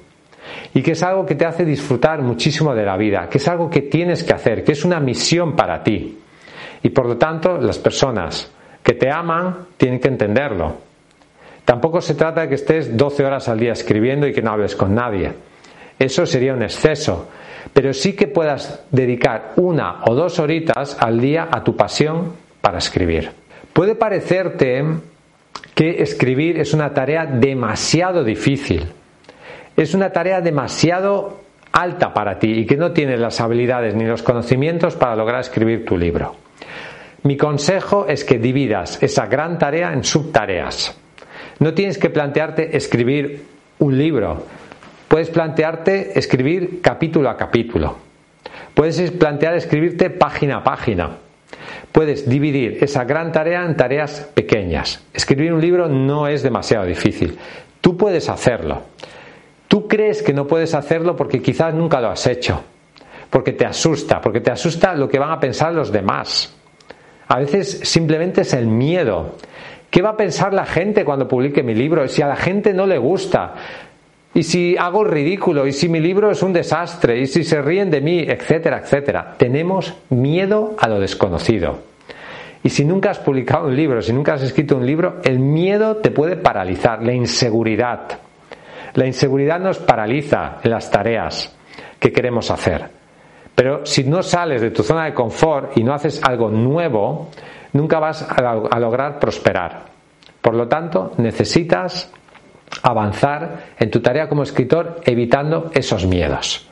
y 0.73 0.83
que 0.83 0.93
es 0.93 1.03
algo 1.03 1.27
que 1.27 1.35
te 1.35 1.45
hace 1.45 1.65
disfrutar 1.65 2.23
muchísimo 2.23 2.75
de 2.75 2.85
la 2.85 2.97
vida, 2.97 3.29
que 3.29 3.39
es 3.39 3.49
algo 3.49 3.69
que 3.69 3.83
tienes 3.83 4.23
que 4.23 4.35
hacer, 4.35 4.63
que 4.63 4.73
es 4.73 4.85
una 4.85 5.01
misión 5.01 5.57
para 5.57 5.83
ti. 5.83 6.19
Y 6.83 6.91
por 6.91 7.07
lo 7.07 7.17
tanto, 7.17 7.59
las 7.59 7.79
personas 7.79 8.51
que 8.83 8.95
te 8.95 9.11
aman 9.11 9.67
tienen 9.77 9.99
que 9.99 10.09
entenderlo. 10.09 10.77
Tampoco 11.65 12.01
se 12.01 12.15
trata 12.15 12.43
de 12.43 12.49
que 12.49 12.55
estés 12.55 12.97
12 12.97 13.25
horas 13.25 13.49
al 13.49 13.59
día 13.59 13.73
escribiendo 13.73 14.29
y 14.29 14.33
que 14.33 14.43
no 14.43 14.53
hables 14.53 14.77
con 14.77 14.95
nadie. 14.95 15.33
Eso 15.99 16.25
sería 16.25 16.55
un 16.55 16.63
exceso. 16.63 17.29
Pero 17.73 17.93
sí 17.93 18.13
que 18.15 18.29
puedas 18.29 18.85
dedicar 18.93 19.55
una 19.57 20.05
o 20.07 20.15
dos 20.15 20.39
horitas 20.39 20.97
al 21.01 21.21
día 21.21 21.49
a 21.51 21.65
tu 21.65 21.75
pasión 21.75 22.35
para 22.61 22.79
escribir. 22.79 23.31
Puede 23.73 23.97
parecerte 23.97 24.85
que 25.75 26.03
escribir 26.03 26.59
es 26.59 26.73
una 26.75 26.93
tarea 26.95 27.27
demasiado 27.27 28.25
difícil. 28.25 28.87
es 29.77 29.93
una 29.93 30.11
tarea 30.11 30.41
demasiado 30.41 31.41
alta 31.73 32.15
para 32.15 32.39
ti 32.39 32.61
y 32.61 32.67
que 32.67 32.77
no 32.77 32.93
tienes 32.93 33.21
las 33.21 33.41
habilidades 33.41 33.95
ni 33.95 34.05
los 34.05 34.23
conocimientos 34.23 34.97
para 34.97 35.15
lograr 35.15 35.41
escribir 35.41 35.85
tu 35.85 35.99
libro. 35.99 36.37
Mi 37.25 37.37
consejo 37.37 38.07
es 38.09 38.25
que 38.25 38.39
dividas 38.39 39.03
esa 39.03 39.27
gran 39.27 39.59
tarea 39.59 39.93
en 39.93 40.03
subtareas. 40.03 40.97
No 41.59 41.75
tienes 41.75 41.99
que 41.99 42.09
plantearte 42.09 42.77
escribir 42.77 43.45
un 43.79 43.99
libro, 43.99 44.47
puedes 45.09 45.29
plantearte 45.29 46.19
escribir 46.19 46.81
capítulo 46.81 47.29
a 47.29 47.37
capítulo. 47.37 47.99
Puedes 48.75 49.11
plantear 49.11 49.55
escribirte 49.57 50.11
página 50.11 50.59
a 50.59 50.65
página. 50.65 51.11
Puedes 51.97 52.29
dividir 52.29 52.77
esa 52.83 53.05
gran 53.05 53.33
tarea 53.33 53.65
en 53.65 53.75
tareas 53.75 54.31
pequeñas. 54.35 55.03
Escribir 55.15 55.55
un 55.55 55.63
libro 55.63 55.89
no 55.89 56.29
es 56.29 56.43
demasiado 56.43 56.85
difícil. 56.85 57.39
Tú 57.81 57.97
puedes 57.97 58.29
hacerlo. 58.29 58.83
Tú 59.67 59.89
crees 59.89 60.23
que 60.23 60.35
no 60.35 60.47
puedes 60.47 60.75
hacerlo 60.75 61.17
porque 61.17 61.41
quizás 61.41 61.73
nunca 61.73 61.99
lo 62.03 62.11
has 62.11 62.27
hecho, 62.27 62.63
porque 63.31 63.53
te 63.53 63.65
asusta, 63.65 64.21
porque 64.21 64.43
te 64.43 64.51
asusta 64.51 64.95
lo 64.95 65.09
que 65.09 65.19
van 65.19 65.31
a 65.31 65.41
pensar 65.41 65.73
los 65.73 65.91
demás. 65.91 66.55
A 67.29 67.39
veces 67.39 67.81
simplemente 67.85 68.43
es 68.43 68.53
el 68.53 68.67
miedo. 68.67 69.37
¿Qué 69.89 70.03
va 70.03 70.11
a 70.11 70.17
pensar 70.19 70.53
la 70.53 70.67
gente 70.67 71.03
cuando 71.03 71.27
publique 71.27 71.63
mi 71.63 71.75
libro? 71.75 72.07
Si 72.09 72.21
a 72.21 72.27
la 72.27 72.37
gente 72.37 72.75
no 72.75 72.85
le 72.85 72.99
gusta, 72.99 73.55
y 74.37 74.43
si 74.43 74.77
hago 74.77 75.03
ridículo, 75.03 75.67
y 75.67 75.73
si 75.73 75.89
mi 75.89 75.99
libro 75.99 76.31
es 76.31 76.43
un 76.43 76.53
desastre, 76.53 77.19
y 77.19 77.27
si 77.27 77.43
se 77.43 77.63
ríen 77.63 77.91
de 77.91 78.03
mí, 78.03 78.19
etcétera, 78.19 78.81
etcétera. 78.81 79.35
Tenemos 79.39 79.95
miedo 80.11 80.77
a 80.79 80.87
lo 80.89 81.01
desconocido. 81.01 81.79
Y 82.63 82.69
si 82.69 82.85
nunca 82.85 83.13
has 83.13 83.19
publicado 83.19 83.67
un 83.67 83.75
libro, 83.75 84.03
si 84.03 84.13
nunca 84.13 84.35
has 84.35 84.43
escrito 84.43 84.77
un 84.77 84.85
libro, 84.85 85.21
el 85.25 85.39
miedo 85.39 85.97
te 85.97 86.11
puede 86.11 86.37
paralizar, 86.37 87.03
la 87.03 87.15
inseguridad. 87.15 88.09
La 88.93 89.07
inseguridad 89.07 89.59
nos 89.59 89.79
paraliza 89.79 90.59
en 90.63 90.71
las 90.71 90.91
tareas 90.91 91.57
que 91.99 92.13
queremos 92.13 92.51
hacer. 92.51 92.91
Pero 93.55 93.87
si 93.87 94.05
no 94.05 94.23
sales 94.23 94.61
de 94.61 94.71
tu 94.71 94.83
zona 94.83 95.07
de 95.07 95.15
confort 95.15 95.79
y 95.79 95.83
no 95.83 95.95
haces 95.95 96.21
algo 96.23 96.51
nuevo, 96.51 97.31
nunca 97.73 97.99
vas 97.99 98.29
a, 98.29 98.79
lograr 98.79 99.19
prosperar. 99.19 99.85
Por 100.43 100.55
lo 100.55 100.69
tanto, 100.69 101.13
necesitas 101.17 102.13
avanzar 102.83 103.75
en 103.79 103.91
tu 103.91 104.01
tarea 104.01 104.29
como 104.29 104.43
escritor 104.43 105.01
evitando 105.05 105.71
esos 105.75 106.07
miedos. 106.07 106.69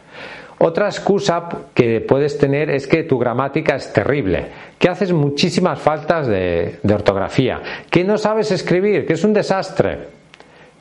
Otra 0.58 0.86
excusa 0.86 1.48
que 1.74 2.00
puedes 2.00 2.38
tener 2.38 2.70
es 2.70 2.86
que 2.86 3.02
tu 3.02 3.18
gramática 3.18 3.76
es 3.76 3.92
terrible, 3.92 4.46
que 4.78 4.88
haces 4.88 5.12
muchísimas 5.12 5.80
faltas 5.80 6.26
de 6.26 6.78
ortografía, 6.92 7.60
que 7.90 8.04
no 8.04 8.16
sabes 8.16 8.50
escribir, 8.52 9.04
que 9.04 9.14
es 9.14 9.24
un 9.24 9.32
desastre. 9.32 9.98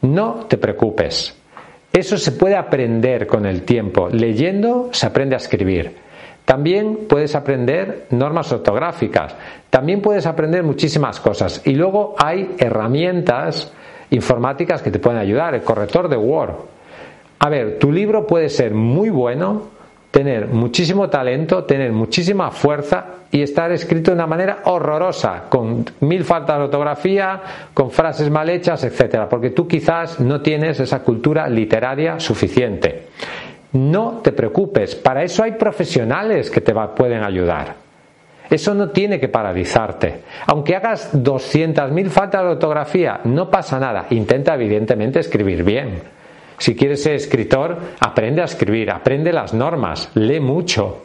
No 0.02 0.46
te 0.48 0.58
preocupes. 0.58 1.36
Eso 1.92 2.18
se 2.18 2.32
puede 2.32 2.56
aprender 2.56 3.28
con 3.28 3.46
el 3.46 3.62
tiempo. 3.64 4.10
Leyendo 4.10 4.90
se 4.92 5.06
aprende 5.06 5.36
a 5.36 5.38
escribir. 5.38 5.96
También 6.44 7.08
puedes 7.08 7.36
aprender 7.36 8.08
normas 8.10 8.52
ortográficas. 8.52 9.36
También 9.70 10.02
puedes 10.02 10.26
aprender 10.26 10.64
muchísimas 10.64 11.20
cosas. 11.20 11.62
Y 11.66 11.76
luego 11.76 12.16
hay 12.18 12.56
herramientas 12.58 13.72
informáticas 14.12 14.82
que 14.82 14.92
te 14.92 15.00
pueden 15.00 15.20
ayudar. 15.20 15.54
El 15.54 15.64
corrector 15.64 16.08
de 16.10 16.18
Word. 16.18 16.54
A 17.40 17.50
ver, 17.50 17.78
tu 17.78 17.92
libro 17.92 18.26
puede 18.26 18.50
ser 18.50 18.74
muy 18.74 19.10
bueno, 19.10 19.64
tener 20.12 20.48
muchísimo 20.48 21.10
talento, 21.10 21.64
tener 21.64 21.92
muchísima 21.92 22.52
fuerza 22.52 23.06
y 23.32 23.42
estar 23.42 23.72
escrito 23.72 24.12
de 24.12 24.16
una 24.16 24.28
manera 24.28 24.60
horrorosa, 24.66 25.46
con 25.50 25.84
mil 26.02 26.24
faltas 26.24 26.58
de 26.58 26.64
ortografía, 26.66 27.42
con 27.74 27.90
frases 27.90 28.30
mal 28.30 28.48
hechas, 28.50 28.84
etcétera, 28.84 29.28
porque 29.28 29.50
tú 29.50 29.68
quizás 29.68 30.20
no 30.20 30.40
tienes 30.40 30.80
esa 30.80 31.00
cultura 31.00 31.50
literaria 31.50 32.20
suficiente. 32.20 33.08
No 33.74 34.20
te 34.24 34.32
preocupes, 34.32 34.94
para 34.94 35.24
eso 35.24 35.42
hay 35.42 35.54
profesionales 35.54 36.52
que 36.52 36.62
te 36.62 36.76
pueden 36.96 37.24
ayudar. 37.24 37.83
Eso 38.54 38.74
no 38.74 38.90
tiene 38.90 39.20
que 39.20 39.30
paralizarte. 39.30 40.22
Aunque 40.48 40.76
hagas 40.76 41.14
200.000 41.14 42.10
faltas 42.10 42.44
de 42.44 42.50
ortografía, 42.50 43.22
no 43.24 43.50
pasa 43.50 43.80
nada. 43.80 44.06
Intenta 44.12 44.54
evidentemente 44.54 45.20
escribir 45.20 45.64
bien 45.64 46.14
si 46.64 46.76
quieres 46.76 47.04
ser 47.04 47.16
escritor, 47.16 47.78
aprende 48.00 48.42
a 48.42 48.46
escribir, 48.46 48.90
aprende 48.92 49.34
las 49.34 49.54
normas, 49.54 50.10
lee 50.14 50.40
mucho. 50.40 51.04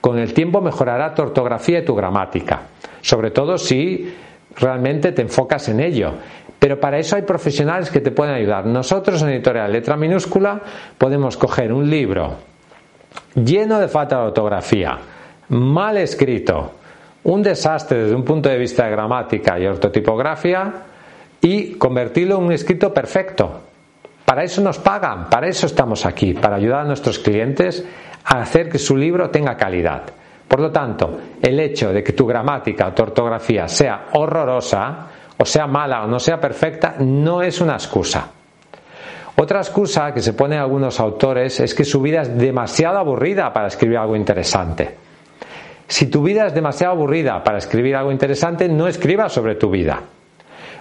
Con 0.00 0.18
el 0.18 0.32
tiempo 0.32 0.60
mejorará 0.60 1.14
tu 1.14 1.22
ortografía 1.22 1.78
y 1.78 1.84
tu 1.84 1.94
gramática, 1.94 2.62
sobre 3.00 3.30
todo 3.30 3.58
si 3.58 4.12
realmente 4.56 5.12
te 5.12 5.22
enfocas 5.22 5.68
en 5.68 5.78
ello. 5.78 6.14
Pero 6.58 6.80
para 6.80 6.98
eso 6.98 7.16
hay 7.16 7.22
profesionales 7.22 7.90
que 7.90 8.00
te 8.00 8.10
pueden 8.10 8.34
ayudar. 8.34 8.66
Nosotros 8.66 9.22
en 9.22 9.28
Editorial 9.30 9.70
Letra 9.70 9.96
Minúscula 9.96 10.60
podemos 10.98 11.36
coger 11.36 11.72
un 11.72 11.88
libro 11.88 12.38
lleno 13.34 13.78
de 13.78 13.88
falta 13.88 14.16
de 14.16 14.26
ortografía, 14.26 14.98
mal 15.50 15.98
escrito, 15.98 16.72
un 17.24 17.42
desastre 17.42 18.04
desde 18.04 18.14
un 18.14 18.24
punto 18.24 18.48
de 18.48 18.58
vista 18.58 18.84
de 18.84 18.90
gramática 18.90 19.58
y 19.58 19.66
ortotipografía 19.66 20.72
y 21.40 21.74
convertirlo 21.74 22.38
en 22.38 22.44
un 22.44 22.52
escrito 22.52 22.92
perfecto, 22.92 23.60
para 24.30 24.44
eso 24.44 24.60
nos 24.60 24.78
pagan, 24.78 25.28
para 25.28 25.48
eso 25.48 25.66
estamos 25.66 26.06
aquí, 26.06 26.34
para 26.34 26.54
ayudar 26.54 26.82
a 26.82 26.84
nuestros 26.84 27.18
clientes 27.18 27.84
a 28.24 28.40
hacer 28.40 28.68
que 28.68 28.78
su 28.78 28.96
libro 28.96 29.28
tenga 29.28 29.56
calidad. 29.56 30.02
Por 30.46 30.60
lo 30.60 30.70
tanto, 30.70 31.18
el 31.42 31.58
hecho 31.58 31.92
de 31.92 32.04
que 32.04 32.12
tu 32.12 32.26
gramática 32.26 32.86
o 32.86 32.92
tu 32.92 33.02
ortografía 33.02 33.66
sea 33.66 34.06
horrorosa, 34.12 35.06
o 35.36 35.44
sea 35.44 35.66
mala 35.66 36.04
o 36.04 36.06
no 36.06 36.20
sea 36.20 36.38
perfecta, 36.38 36.94
no 37.00 37.42
es 37.42 37.60
una 37.60 37.72
excusa. 37.72 38.30
Otra 39.34 39.58
excusa 39.58 40.14
que 40.14 40.20
se 40.20 40.34
pone 40.34 40.56
a 40.56 40.62
algunos 40.62 41.00
autores 41.00 41.58
es 41.58 41.74
que 41.74 41.84
su 41.84 42.00
vida 42.00 42.22
es 42.22 42.38
demasiado 42.38 42.98
aburrida 42.98 43.52
para 43.52 43.66
escribir 43.66 43.98
algo 43.98 44.14
interesante. 44.14 45.09
Si 45.90 46.06
tu 46.06 46.22
vida 46.22 46.46
es 46.46 46.54
demasiado 46.54 46.92
aburrida 46.92 47.42
para 47.42 47.58
escribir 47.58 47.96
algo 47.96 48.12
interesante, 48.12 48.68
no 48.68 48.86
escribas 48.86 49.32
sobre 49.32 49.56
tu 49.56 49.70
vida. 49.70 50.00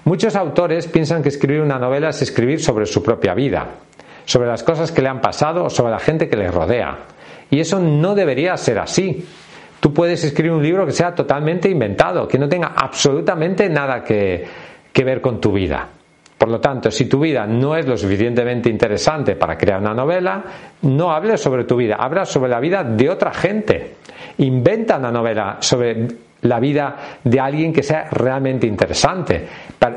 Muchos 0.06 0.36
autores 0.36 0.86
piensan 0.86 1.24
que 1.24 1.30
escribir 1.30 1.62
una 1.62 1.80
novela 1.80 2.10
es 2.10 2.22
escribir 2.22 2.62
sobre 2.62 2.86
su 2.86 3.02
propia 3.02 3.34
vida, 3.34 3.70
sobre 4.24 4.48
las 4.48 4.62
cosas 4.62 4.92
que 4.92 5.02
le 5.02 5.10
han 5.10 5.20
pasado 5.20 5.66
o 5.66 5.70
sobre 5.72 5.94
la 5.94 6.00
gente 6.00 6.30
que 6.30 6.38
le 6.38 6.52
rodea. 6.52 6.96
Y 7.50 7.60
eso 7.60 7.80
no 7.80 8.14
debería 8.14 8.56
ser 8.56 8.78
así. 8.78 9.26
Tú 9.80 9.92
puedes 9.92 10.24
escribir 10.24 10.52
un 10.52 10.62
libro 10.62 10.86
que 10.86 10.92
sea 10.92 11.16
totalmente 11.16 11.72
inventado, 11.72 12.28
que 12.28 12.38
no 12.38 12.48
tenga 12.48 12.74
absolutamente 12.76 13.68
nada 13.68 14.04
que, 14.04 14.46
ver 14.94 15.22
con 15.22 15.42
tu 15.42 15.54
vida. 15.54 15.88
Por 16.38 16.50
lo 16.50 16.60
tanto, 16.60 16.92
si 16.92 17.06
tu 17.06 17.20
vida 17.20 17.48
no 17.48 17.76
es 17.76 17.88
lo 17.88 17.98
suficientemente 17.98 18.70
interesante 18.70 19.36
para 19.36 19.58
crear 19.58 19.80
una 19.80 19.96
novela, 19.96 20.44
no 20.84 21.12
hables 21.12 21.42
sobre 21.42 21.64
tu 21.64 21.78
vida, 21.78 21.96
habla 21.96 22.26
sobre 22.28 22.52
la 22.52 22.60
vida 22.60 22.84
de 22.84 23.10
otra 23.10 23.34
gente. 23.34 23.96
Inventa 24.40 24.98
una 24.98 25.12
novela 25.12 25.58
sobre 25.60 26.08
la 26.42 26.60
vida 26.60 26.96
de 27.24 27.40
alguien 27.40 27.74
que 27.74 27.84
sea 27.84 28.10
realmente 28.10 28.66
interesante. 28.66 29.48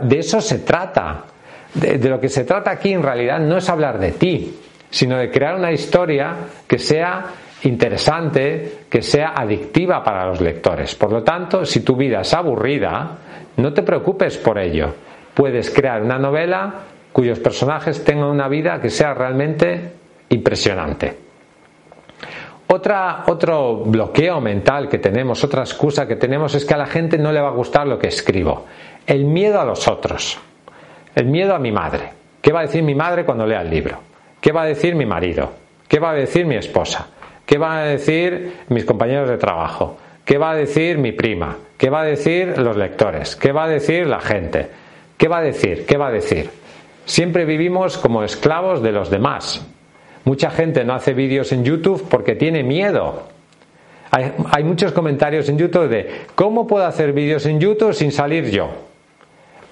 De 0.02 0.18
eso 0.18 0.40
se 0.40 0.58
trata. 0.60 1.24
De, 1.74 1.96
lo 2.08 2.20
que 2.20 2.28
se 2.28 2.44
trata 2.44 2.72
aquí 2.72 2.92
en 2.92 3.02
realidad 3.02 3.38
no 3.38 3.56
es 3.56 3.68
hablar 3.68 3.98
de 3.98 4.12
ti, 4.12 4.58
sino 4.90 5.16
de 5.16 5.30
crear 5.30 5.54
una 5.54 5.72
historia 5.72 6.34
que 6.66 6.78
sea 6.78 7.24
interesante, 7.62 8.80
que 8.90 9.00
sea 9.00 9.32
adictiva 9.36 10.02
para 10.02 10.26
los 10.26 10.40
lectores. 10.40 10.94
Por 10.96 11.12
lo 11.12 11.22
tanto, 11.22 11.64
si 11.64 11.80
tu 11.80 11.94
vida 11.96 12.20
es 12.20 12.34
aburrida, 12.34 13.16
no 13.56 13.72
te 13.72 13.82
preocupes 13.82 14.36
por 14.38 14.58
ello. 14.58 14.92
Puedes 15.32 15.70
crear 15.70 16.02
una 16.02 16.18
novela 16.18 16.74
cuyos 17.12 17.38
personajes 17.38 18.04
tengan 18.04 18.26
una 18.26 18.48
vida 18.48 18.80
que 18.80 18.90
sea 18.90 19.14
realmente 19.14 19.92
impresionante 20.30 21.31
otro 22.72 23.82
bloqueo 23.84 24.40
mental 24.40 24.88
que 24.88 24.98
tenemos, 24.98 25.42
otra 25.44 25.62
excusa 25.62 26.06
que 26.06 26.16
tenemos 26.16 26.54
es 26.54 26.64
que 26.64 26.74
a 26.74 26.78
la 26.78 26.86
gente 26.86 27.18
no 27.18 27.32
le 27.32 27.40
va 27.40 27.48
a 27.48 27.52
gustar 27.52 27.86
lo 27.86 27.98
que 27.98 28.08
escribo. 28.08 28.66
El 29.06 29.24
miedo 29.24 29.60
a 29.60 29.64
los 29.64 29.86
otros. 29.88 30.38
El 31.14 31.26
miedo 31.26 31.54
a 31.54 31.58
mi 31.58 31.72
madre. 31.72 32.10
¿Qué 32.40 32.52
va 32.52 32.60
a 32.60 32.62
decir 32.62 32.82
mi 32.82 32.94
madre 32.94 33.24
cuando 33.24 33.46
lea 33.46 33.62
el 33.62 33.70
libro? 33.70 33.98
¿Qué 34.40 34.52
va 34.52 34.62
a 34.62 34.66
decir 34.66 34.94
mi 34.94 35.06
marido? 35.06 35.52
¿Qué 35.86 36.00
va 36.00 36.10
a 36.10 36.14
decir 36.14 36.46
mi 36.46 36.56
esposa? 36.56 37.08
¿Qué 37.44 37.58
van 37.58 37.78
a 37.78 37.84
decir 37.84 38.60
mis 38.68 38.84
compañeros 38.84 39.28
de 39.28 39.36
trabajo? 39.36 39.98
¿Qué 40.24 40.38
va 40.38 40.52
a 40.52 40.54
decir 40.56 40.98
mi 40.98 41.12
prima? 41.12 41.56
¿Qué 41.76 41.90
va 41.90 42.00
a 42.00 42.04
decir 42.04 42.56
los 42.58 42.76
lectores? 42.76 43.36
¿Qué 43.36 43.52
va 43.52 43.64
a 43.64 43.68
decir 43.68 44.06
la 44.06 44.20
gente? 44.20 44.68
¿Qué 45.16 45.28
va 45.28 45.38
a 45.38 45.42
decir? 45.42 45.84
¿Qué 45.84 45.96
va 45.96 46.08
a 46.08 46.12
decir? 46.12 46.48
Siempre 47.04 47.44
vivimos 47.44 47.98
como 47.98 48.22
esclavos 48.22 48.82
de 48.82 48.92
los 48.92 49.10
demás. 49.10 49.66
Mucha 50.24 50.50
gente 50.50 50.84
no 50.84 50.94
hace 50.94 51.14
vídeos 51.14 51.52
en 51.52 51.64
YouTube 51.64 52.06
porque 52.08 52.34
tiene 52.34 52.62
miedo. 52.62 53.28
Hay, 54.10 54.62
muchos 54.62 54.92
comentarios 54.92 55.48
en 55.48 55.56
YouTube 55.56 55.88
de 55.88 56.10
¿cómo 56.34 56.66
puedo 56.66 56.84
hacer 56.84 57.12
vídeos 57.12 57.46
en 57.46 57.58
YouTube 57.58 57.94
sin 57.94 58.12
salir 58.12 58.50
yo? 58.50 58.68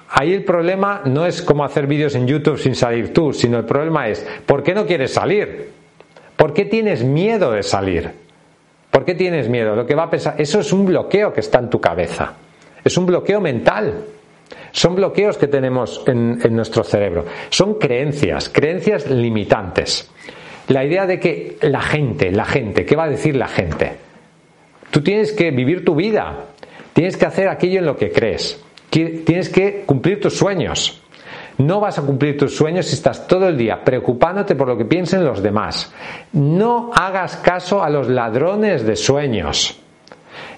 Ahí 0.09 0.33
el 0.33 0.45
problema 0.45 1.03
no 1.05 1.27
es 1.27 1.43
cómo 1.43 1.63
hacer 1.63 1.87
vídeos 1.87 2.15
en 2.15 2.27
YouTube 2.27 2.59
sin 2.59 2.75
salir 2.75 3.13
tú, 3.13 3.35
sino 3.35 3.59
el 3.59 3.67
problema 3.67 4.09
es 4.09 4.27
¿por 4.47 4.63
qué 4.63 4.75
no 4.75 4.87
quieres 4.87 5.13
salir? 5.13 5.71
¿Por 6.37 6.55
qué 6.55 6.65
tienes 6.65 7.05
miedo 7.05 7.53
de 7.53 7.63
salir? 7.63 8.11
¿Por 8.91 9.05
qué 9.05 9.15
tienes 9.15 9.49
miedo? 9.49 9.77
Lo 9.77 9.87
que 9.87 9.95
va 9.95 10.05
a 10.05 10.11
pensar, 10.11 10.35
eso 10.39 10.59
es 10.59 10.73
un 10.73 10.87
bloqueo 10.87 11.33
que 11.33 11.41
está 11.41 11.59
en 11.59 11.69
tu 11.69 11.81
cabeza. 11.81 12.33
Es 12.83 12.97
un 12.97 13.07
bloqueo 13.07 13.41
mental. 13.41 14.05
Son 14.73 14.95
bloqueos 14.95 15.37
que 15.37 15.49
tenemos 15.49 16.03
en, 16.07 16.39
nuestro 16.55 16.83
cerebro. 16.83 17.25
Son 17.51 17.75
creencias, 17.75 18.49
creencias 18.49 19.09
limitantes. 19.11 20.11
La 20.71 20.85
idea 20.85 21.05
de 21.05 21.19
que 21.19 21.57
la 21.63 21.81
gente, 21.81 22.31
la 22.31 22.45
gente, 22.45 22.87
¿qué 22.87 22.95
va 22.95 23.05
a 23.05 23.09
decir 23.09 23.35
la 23.35 23.49
gente? 23.49 23.91
Tú 24.93 25.03
tienes 25.03 25.33
que 25.33 25.51
vivir 25.51 25.85
tu 25.85 25.97
vida, 25.97 26.45
tienes 26.93 27.17
que 27.17 27.27
hacer 27.27 27.49
aquello 27.49 27.81
en 27.81 27.87
lo 27.87 27.97
que 27.97 28.13
crees, 28.13 28.63
tienes 28.89 29.49
que 29.49 29.83
cumplir 29.85 30.21
tus 30.21 30.39
sueños. 30.39 31.03
No 31.59 31.81
vas 31.81 31.99
a 31.99 32.03
cumplir 32.03 32.39
tus 32.39 32.57
sueños 32.57 32.87
si 32.87 32.95
estás 32.95 33.27
todo 33.27 33.49
el 33.49 33.59
día 33.59 33.83
preocupándote 33.85 34.55
por 34.55 34.69
lo 34.69 34.79
que 34.79 34.85
piensen 34.85 35.25
los 35.25 35.43
demás. 35.43 35.93
No 36.33 36.93
hagas 36.95 37.39
caso 37.39 37.83
a 37.83 37.91
los 37.91 38.09
ladrones 38.09 38.87
de 38.87 38.95
sueños. 38.95 39.77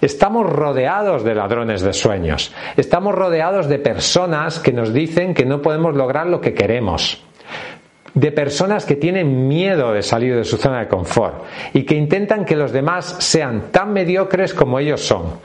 Estamos 0.02 0.45
rodeados 0.45 1.25
de 1.25 1.35
ladrones 1.35 1.81
de 1.81 1.95
sueños. 1.95 2.52
Estamos 2.76 3.14
rodeados 3.14 3.66
de 3.66 3.78
personas 3.78 4.59
que 4.59 4.73
nos 4.73 4.92
dicen 4.92 5.33
que 5.33 5.47
no 5.47 5.62
podemos 5.62 5.97
lograr 5.97 6.26
lo 6.26 6.42
que 6.42 6.52
queremos. 6.52 7.25
De 8.14 8.31
personas 8.31 8.85
que 8.85 8.97
tienen 8.97 9.49
miedo 9.49 9.92
de 9.92 10.02
salir 10.02 10.37
de 10.37 10.45
su 10.45 10.57
zona 10.57 10.81
de 10.81 10.88
confort 10.88 11.45
y 11.73 11.85
que 11.85 11.95
intentan 11.95 12.45
que 12.45 12.57
los 12.57 12.73
demás 12.73 13.16
sean 13.21 13.71
tan 13.71 13.92
mediocres 13.92 14.52
como 14.52 14.78
ellos 14.78 15.00
son. 15.00 15.40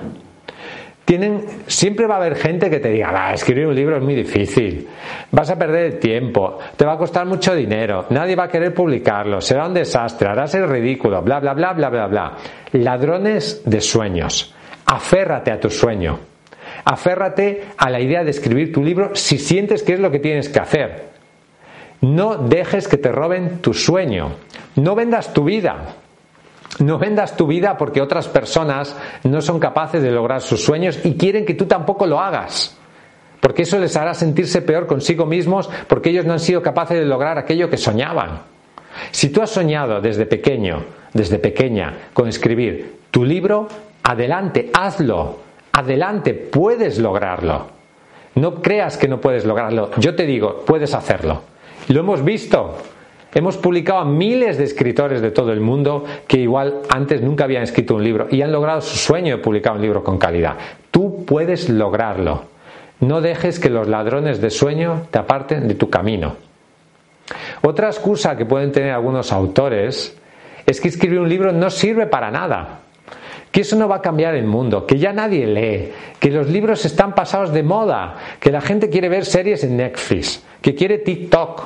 Tienen, 1.06 1.46
siempre 1.68 2.06
va 2.06 2.16
a 2.16 2.18
haber 2.18 2.36
gente 2.36 2.70
que 2.70 2.82
te 2.82 2.90
diga, 2.90 3.34
escribir 3.34 3.68
un 3.68 3.76
libro 3.76 3.96
es 3.96 4.04
muy 4.04 4.14
difícil, 4.14 4.90
vas 5.32 5.50
a 5.50 5.58
perder 5.58 5.86
el 5.86 6.00
tiempo, 6.00 6.60
te 6.76 6.86
va 6.86 6.96
a 6.96 6.98
costar 6.98 7.26
mucho 7.26 7.56
dinero, 7.56 8.08
nadie 8.10 8.36
va 8.36 8.44
a 8.44 8.50
querer 8.50 8.74
publicarlo, 8.74 9.40
será 9.40 9.68
un 9.68 9.74
desastre, 9.74 10.28
harás 10.28 10.54
el 10.56 10.68
ridículo, 10.68 11.22
bla, 11.22 11.40
bla, 11.40 11.54
bla, 11.54 11.72
bla, 11.72 11.90
bla, 11.90 12.08
bla. 12.08 12.34
Ladrones 12.74 13.62
de 13.64 13.80
sueños. 13.80 14.54
Aférrate 14.86 15.50
a 15.50 15.62
tu 15.62 15.70
sueño. 15.70 16.20
Aférrate 16.84 17.64
a 17.78 17.90
la 17.90 18.02
idea 18.02 18.26
de 18.26 18.32
escribir 18.32 18.74
tu 18.74 18.84
libro 18.84 19.16
si 19.16 19.38
sientes 19.38 19.84
que 19.84 19.94
es 19.94 20.02
lo 20.02 20.12
que 20.12 20.20
tienes 20.20 20.50
que 20.50 20.60
hacer. 20.60 21.17
No 22.02 22.38
dejes 22.38 22.88
que 22.88 22.98
te 22.98 23.12
roben 23.12 23.60
tu 23.60 23.74
sueño. 23.74 24.32
No 24.76 24.96
vendas 24.96 25.34
tu 25.34 25.44
vida. 25.44 25.96
No 26.80 27.00
vendas 27.00 27.36
tu 27.36 27.48
vida 27.48 27.78
porque 27.78 28.02
otras 28.02 28.28
personas 28.28 28.96
no 29.24 29.42
son 29.42 29.60
capaces 29.60 30.02
de 30.04 30.12
lograr 30.12 30.42
sus 30.42 30.64
sueños 30.64 31.00
y 31.04 31.16
quieren 31.16 31.46
que 31.46 31.56
tú 31.56 31.66
tampoco 31.66 32.06
lo 32.06 32.20
hagas. 32.20 32.78
Porque 33.40 33.64
eso 33.64 33.80
les 33.80 33.96
hará 33.96 34.14
sentirse 34.14 34.62
peor 34.62 34.86
consigo 34.86 35.26
mismos 35.26 35.70
porque 35.88 36.10
ellos 36.10 36.26
no 36.26 36.34
han 36.34 36.40
sido 36.40 36.62
capaces 36.62 37.00
de 37.00 37.06
lograr 37.06 37.38
aquello 37.38 37.70
que 37.70 37.78
soñaban. 37.78 38.42
Si 39.12 39.30
tú 39.30 39.42
has 39.42 39.50
soñado 39.50 40.02
desde 40.02 40.26
pequeño, 40.26 40.84
desde 41.14 41.40
pequeña, 41.40 42.10
con 42.14 42.28
escribir 42.28 42.98
tu 43.12 43.24
libro, 43.24 43.68
adelante, 44.04 44.70
hazlo, 44.74 45.40
adelante, 45.72 46.34
puedes 46.34 47.00
lograrlo. 47.00 47.68
No 48.36 48.62
creas 48.62 48.98
que 48.98 49.08
no 49.08 49.20
puedes 49.20 49.46
lograrlo. 49.46 49.92
Yo 49.98 50.16
te 50.16 50.26
digo, 50.26 50.64
puedes 50.66 50.94
hacerlo. 50.94 51.42
Lo 51.90 52.02
hemos 52.02 52.24
visto. 52.24 52.78
Hemos 53.34 53.58
publicado 53.58 54.00
a 54.00 54.06
miles 54.06 54.58
de 54.58 54.64
escritores 54.64 55.22
de 55.22 55.32
todo 55.32 55.52
el 55.52 55.60
mundo 55.62 56.06
que 56.28 56.38
igual 56.38 56.82
antes 56.90 57.22
nunca 57.22 57.44
habían 57.44 57.64
escrito 57.64 57.96
un 57.96 58.04
libro 58.04 58.28
y 58.32 58.42
han 58.42 58.52
logrado 58.52 58.82
su 58.82 58.98
sueño 58.98 59.38
de 59.38 59.44
publicar 59.44 59.74
un 59.74 59.82
libro 59.82 60.04
con 60.04 60.18
calidad. 60.18 60.56
Tú 60.92 61.24
puedes 61.26 61.70
lograrlo. 61.70 62.46
No 63.00 63.22
dejes 63.22 63.60
que 63.60 63.70
los 63.70 63.88
ladrones 63.88 64.42
de 64.42 64.50
sueño 64.50 65.04
te 65.12 65.20
aparten 65.20 65.68
de 65.68 65.76
tu 65.76 65.90
camino. 65.90 66.36
Otra 67.62 67.88
excusa 67.88 68.36
que 68.36 68.46
pueden 68.46 68.72
tener 68.72 68.92
algunos 68.92 69.32
autores 69.32 70.18
es 70.66 70.82
que 70.82 70.88
escribir 70.88 71.20
un 71.20 71.30
libro 71.30 71.52
no 71.52 71.70
sirve 71.70 72.08
para 72.08 72.32
nada 72.32 72.80
que 73.58 73.62
eso 73.62 73.76
no 73.76 73.88
va 73.88 73.96
a 73.96 74.02
cambiar 74.04 74.36
el 74.36 74.46
mundo, 74.46 74.86
que 74.86 75.00
ya 75.00 75.12
nadie 75.12 75.48
lee, 75.48 75.92
que 76.20 76.30
los 76.30 76.48
libros 76.48 76.86
están 76.86 77.16
pasados 77.16 77.52
de 77.52 77.64
moda, 77.64 78.16
que 78.40 78.52
la 78.52 78.62
gente 78.62 78.88
quiere 78.88 79.10
ver 79.10 79.26
series 79.26 79.64
en 79.64 79.78
Netflix, 79.78 80.44
que 80.62 80.76
quiere 80.76 81.00
TikTok 81.00 81.64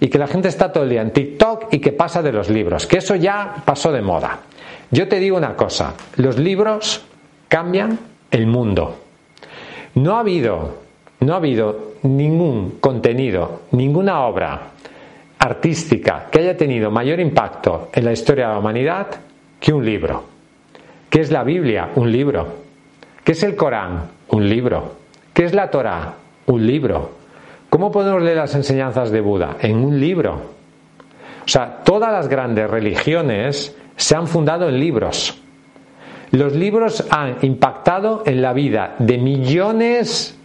y 0.00 0.08
que 0.08 0.16
la 0.16 0.26
gente 0.26 0.48
está 0.48 0.72
todo 0.72 0.84
el 0.84 0.88
día 0.88 1.02
en 1.02 1.10
TikTok 1.10 1.66
y 1.70 1.80
que 1.80 1.92
pasa 1.92 2.22
de 2.22 2.32
los 2.32 2.48
libros, 2.48 2.86
que 2.86 2.96
eso 2.96 3.14
ya 3.14 3.56
pasó 3.62 3.92
de 3.92 4.00
moda. 4.00 4.40
Yo 4.90 5.06
te 5.06 5.20
digo 5.20 5.36
una 5.36 5.54
cosa, 5.54 5.92
los 6.16 6.38
libros 6.38 7.04
cambian 7.46 7.98
el 8.30 8.46
mundo. 8.46 9.00
No 9.96 10.16
ha 10.16 10.20
habido, 10.20 10.78
no 11.20 11.34
ha 11.34 11.36
habido 11.36 11.92
ningún 12.04 12.78
contenido, 12.80 13.64
ninguna 13.72 14.24
obra 14.24 14.70
artística 15.40 16.28
que 16.30 16.38
haya 16.38 16.56
tenido 16.56 16.90
mayor 16.90 17.20
impacto 17.20 17.90
en 17.92 18.06
la 18.06 18.12
historia 18.12 18.46
de 18.46 18.52
la 18.54 18.60
humanidad 18.60 19.08
que 19.60 19.74
un 19.74 19.84
libro. 19.84 20.33
¿Qué 21.14 21.20
es 21.20 21.30
la 21.30 21.44
Biblia? 21.44 21.90
Un 21.94 22.10
libro. 22.10 22.44
¿Qué 23.22 23.30
es 23.30 23.42
el 23.44 23.54
Corán? 23.54 24.10
Un 24.30 24.48
libro. 24.48 24.96
¿Qué 25.32 25.44
es 25.44 25.54
la 25.54 25.70
Torah? 25.70 26.12
Un 26.46 26.66
libro. 26.66 27.12
¿Cómo 27.70 27.92
podemos 27.92 28.20
leer 28.20 28.38
las 28.38 28.56
enseñanzas 28.56 29.12
de 29.12 29.20
Buda? 29.20 29.58
En 29.60 29.76
un 29.76 30.00
libro. 30.00 30.32
O 30.34 31.48
sea, 31.48 31.82
todas 31.84 32.10
las 32.10 32.26
grandes 32.26 32.68
religiones 32.68 33.76
se 33.94 34.16
han 34.16 34.26
fundado 34.26 34.68
en 34.68 34.80
libros. 34.80 35.40
Los 36.32 36.52
libros 36.52 37.04
han 37.08 37.36
impactado 37.42 38.24
en 38.26 38.42
la 38.42 38.52
vida 38.52 38.96
de 38.98 39.16
millones 39.16 40.36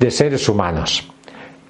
de 0.00 0.10
seres 0.10 0.48
humanos. 0.48 1.08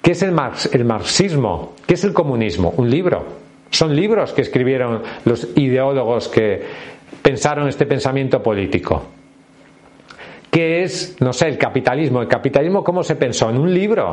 ¿Qué 0.01 0.13
es 0.13 0.23
el, 0.23 0.35
el 0.71 0.85
marxismo? 0.85 1.73
¿Qué 1.85 1.93
es 1.93 2.03
el 2.03 2.13
comunismo? 2.13 2.73
Un 2.77 2.89
libro. 2.89 3.25
Son 3.69 3.95
libros 3.95 4.33
que 4.33 4.41
escribieron 4.41 5.03
los 5.25 5.49
ideólogos 5.55 6.27
que 6.29 6.98
pensaron 7.29 7.67
este 7.67 7.85
pensamiento 7.85 8.41
político. 8.41 9.03
¿Qué 10.49 10.81
es, 10.81 11.15
no 11.19 11.31
sé, 11.31 11.47
el 11.47 11.59
capitalismo? 11.59 12.23
¿El 12.23 12.27
capitalismo 12.27 12.83
cómo 12.83 13.03
se 13.03 13.15
pensó? 13.15 13.51
En 13.51 13.59
un 13.59 13.71
libro. 13.71 14.09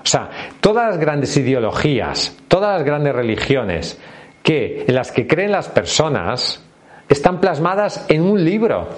O 0.00 0.06
sea, 0.06 0.30
todas 0.60 0.90
las 0.90 0.98
grandes 0.98 1.36
ideologías, 1.36 2.38
todas 2.46 2.78
las 2.78 2.86
grandes 2.86 3.12
religiones 3.12 3.98
que, 4.40 4.84
en 4.86 4.94
las 4.94 5.10
que 5.10 5.26
creen 5.26 5.50
las 5.50 5.68
personas 5.68 6.62
están 7.08 7.40
plasmadas 7.40 8.06
en 8.08 8.22
un 8.22 8.44
libro. 8.44 8.88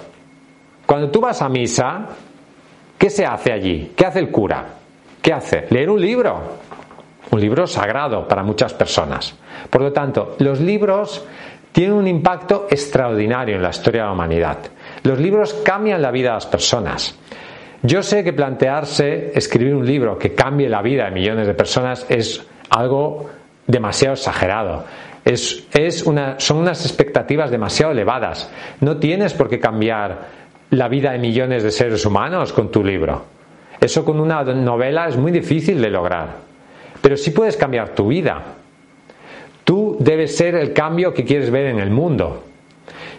Cuando 0.85 1.09
tú 1.09 1.19
vas 1.19 1.41
a 1.41 1.49
misa, 1.49 2.09
¿qué 2.95 3.09
se 3.09 3.25
hace 3.25 3.53
allí? 3.53 3.91
¿Qué 3.95 4.05
hace 4.05 4.19
el 4.19 4.29
cura? 4.29 4.65
¿Qué 5.19 5.33
hace? 5.33 5.65
Leer 5.71 5.89
un 5.89 5.99
libro. 5.99 6.41
Un 7.31 7.41
libro 7.41 7.65
sagrado 7.65 8.27
para 8.27 8.43
muchas 8.43 8.75
personas. 8.75 9.35
Por 9.71 9.81
lo 9.81 9.91
tanto, 9.91 10.35
los 10.37 10.61
libros 10.61 11.25
tiene 11.77 11.93
un 11.93 12.07
impacto 12.07 12.65
extraordinario 12.71 13.55
en 13.55 13.61
la 13.61 13.69
historia 13.69 14.01
de 14.01 14.07
la 14.07 14.13
humanidad. 14.13 14.57
Los 15.03 15.19
libros 15.19 15.53
cambian 15.63 16.01
la 16.01 16.09
vida 16.09 16.29
de 16.29 16.33
las 16.33 16.47
personas. 16.47 17.15
Yo 17.83 18.01
sé 18.01 18.23
que 18.23 18.33
plantearse 18.33 19.31
escribir 19.35 19.75
un 19.75 19.85
libro 19.85 20.17
que 20.17 20.33
cambie 20.33 20.69
la 20.69 20.81
vida 20.81 21.05
de 21.05 21.11
millones 21.11 21.45
de 21.45 21.53
personas 21.53 22.03
es 22.09 22.43
algo 22.71 23.29
demasiado 23.67 24.15
exagerado. 24.15 24.85
Son 26.39 26.57
unas 26.57 26.83
expectativas 26.83 27.51
demasiado 27.51 27.91
elevadas. 27.91 28.51
No 28.81 28.97
tienes 28.97 29.35
por 29.35 29.47
qué 29.47 29.59
cambiar 29.59 30.29
la 30.71 30.87
vida 30.87 31.11
de 31.11 31.19
millones 31.19 31.61
de 31.61 31.69
seres 31.69 32.03
humanos 32.07 32.53
con 32.53 32.71
tu 32.71 32.83
libro. 32.83 33.23
Eso 33.79 34.03
con 34.03 34.19
una 34.19 34.43
novela 34.43 35.07
es 35.09 35.15
muy 35.15 35.31
difícil 35.31 35.79
de 35.79 35.91
lograr. 35.91 36.37
Pero 37.03 37.15
sí 37.15 37.29
puedes 37.29 37.55
cambiar 37.55 37.89
tu 37.89 38.07
vida. 38.07 38.41
Tú 39.67 39.97
debes 39.99 40.37
ser 40.37 40.55
el 40.55 40.71
cambio 40.71 41.13
que 41.13 41.25
quieres 41.25 41.51
ver 41.51 41.65
en 41.65 41.79
el 41.79 41.89
mundo. 41.89 42.41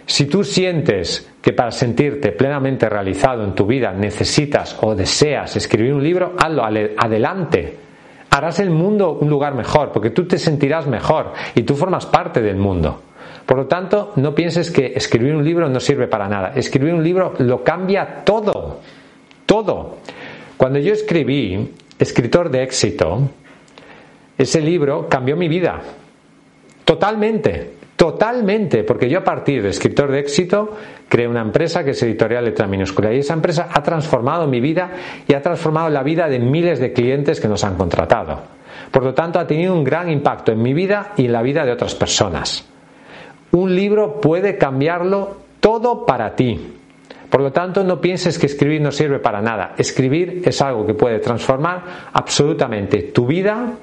Si 0.07 0.25
tú 0.25 0.43
sientes 0.43 1.31
que 1.39 1.53
para 1.53 1.69
sentirte 1.69 2.31
plenamente 2.31 2.89
realizado 2.89 3.43
en 3.43 3.53
tu 3.53 3.67
vida 3.67 3.93
necesitas 3.93 4.75
o 4.81 4.95
deseas 4.95 5.55
escribir 5.55 5.93
un 5.93 6.03
libro, 6.03 6.33
hazlo 6.39 6.63
adelante. 6.63 7.77
Harás 8.31 8.59
el 8.59 8.71
mundo 8.71 9.19
un 9.21 9.29
lugar 9.29 9.53
mejor 9.53 9.91
porque 9.91 10.09
tú 10.09 10.25
te 10.25 10.39
sentirás 10.39 10.87
mejor 10.87 11.33
y 11.53 11.61
tú 11.61 11.75
formas 11.75 12.07
parte 12.07 12.41
del 12.41 12.57
mundo. 12.57 12.99
Por 13.45 13.57
lo 13.57 13.67
tanto, 13.67 14.13
no 14.15 14.33
pienses 14.33 14.71
que 14.71 14.93
escribir 14.95 15.35
un 15.35 15.45
libro 15.45 15.69
no 15.69 15.79
sirve 15.79 16.07
para 16.07 16.27
nada. 16.27 16.53
Escribir 16.55 16.95
un 16.95 17.03
libro 17.03 17.35
lo 17.37 17.63
cambia 17.63 18.23
todo. 18.25 18.79
Todo. 19.45 19.97
Cuando 20.57 20.79
yo 20.79 20.93
escribí 20.93 21.75
Escritor 21.99 22.49
de 22.49 22.63
éxito, 22.63 23.29
ese 24.35 24.61
libro 24.61 25.07
cambió 25.07 25.37
mi 25.37 25.47
vida. 25.47 25.79
Totalmente, 26.89 27.73
totalmente, 27.95 28.83
porque 28.83 29.07
yo 29.07 29.19
a 29.19 29.23
partir 29.23 29.61
de 29.61 29.69
escritor 29.69 30.09
de 30.09 30.21
éxito 30.21 30.71
creé 31.07 31.27
una 31.27 31.43
empresa 31.43 31.83
que 31.83 31.91
es 31.91 32.01
Editorial 32.01 32.45
Letra 32.45 32.65
Minúscula 32.65 33.13
y 33.13 33.19
esa 33.19 33.35
empresa 33.35 33.69
ha 33.71 33.83
transformado 33.83 34.47
mi 34.47 34.59
vida 34.59 34.89
y 35.27 35.35
ha 35.35 35.41
transformado 35.43 35.87
la 35.89 36.01
vida 36.01 36.27
de 36.27 36.39
miles 36.39 36.79
de 36.79 36.91
clientes 36.91 37.39
que 37.39 37.47
nos 37.47 37.63
han 37.63 37.75
contratado. 37.75 38.41
Por 38.89 39.03
lo 39.03 39.13
tanto, 39.13 39.37
ha 39.37 39.45
tenido 39.45 39.75
un 39.75 39.83
gran 39.83 40.09
impacto 40.09 40.51
en 40.51 40.63
mi 40.63 40.73
vida 40.73 41.13
y 41.15 41.27
en 41.27 41.33
la 41.33 41.43
vida 41.43 41.63
de 41.63 41.73
otras 41.73 41.93
personas. 41.93 42.67
Un 43.51 43.75
libro 43.75 44.19
puede 44.19 44.57
cambiarlo 44.57 45.37
todo 45.59 46.07
para 46.07 46.35
ti. 46.35 46.73
Por 47.29 47.41
lo 47.41 47.51
tanto, 47.51 47.83
no 47.83 48.01
pienses 48.01 48.39
que 48.39 48.47
escribir 48.47 48.81
no 48.81 48.91
sirve 48.91 49.19
para 49.19 49.43
nada. 49.43 49.75
Escribir 49.77 50.41
es 50.43 50.59
algo 50.63 50.87
que 50.87 50.95
puede 50.95 51.19
transformar 51.19 51.83
absolutamente 52.13 53.11
tu 53.13 53.27
vida 53.27 53.73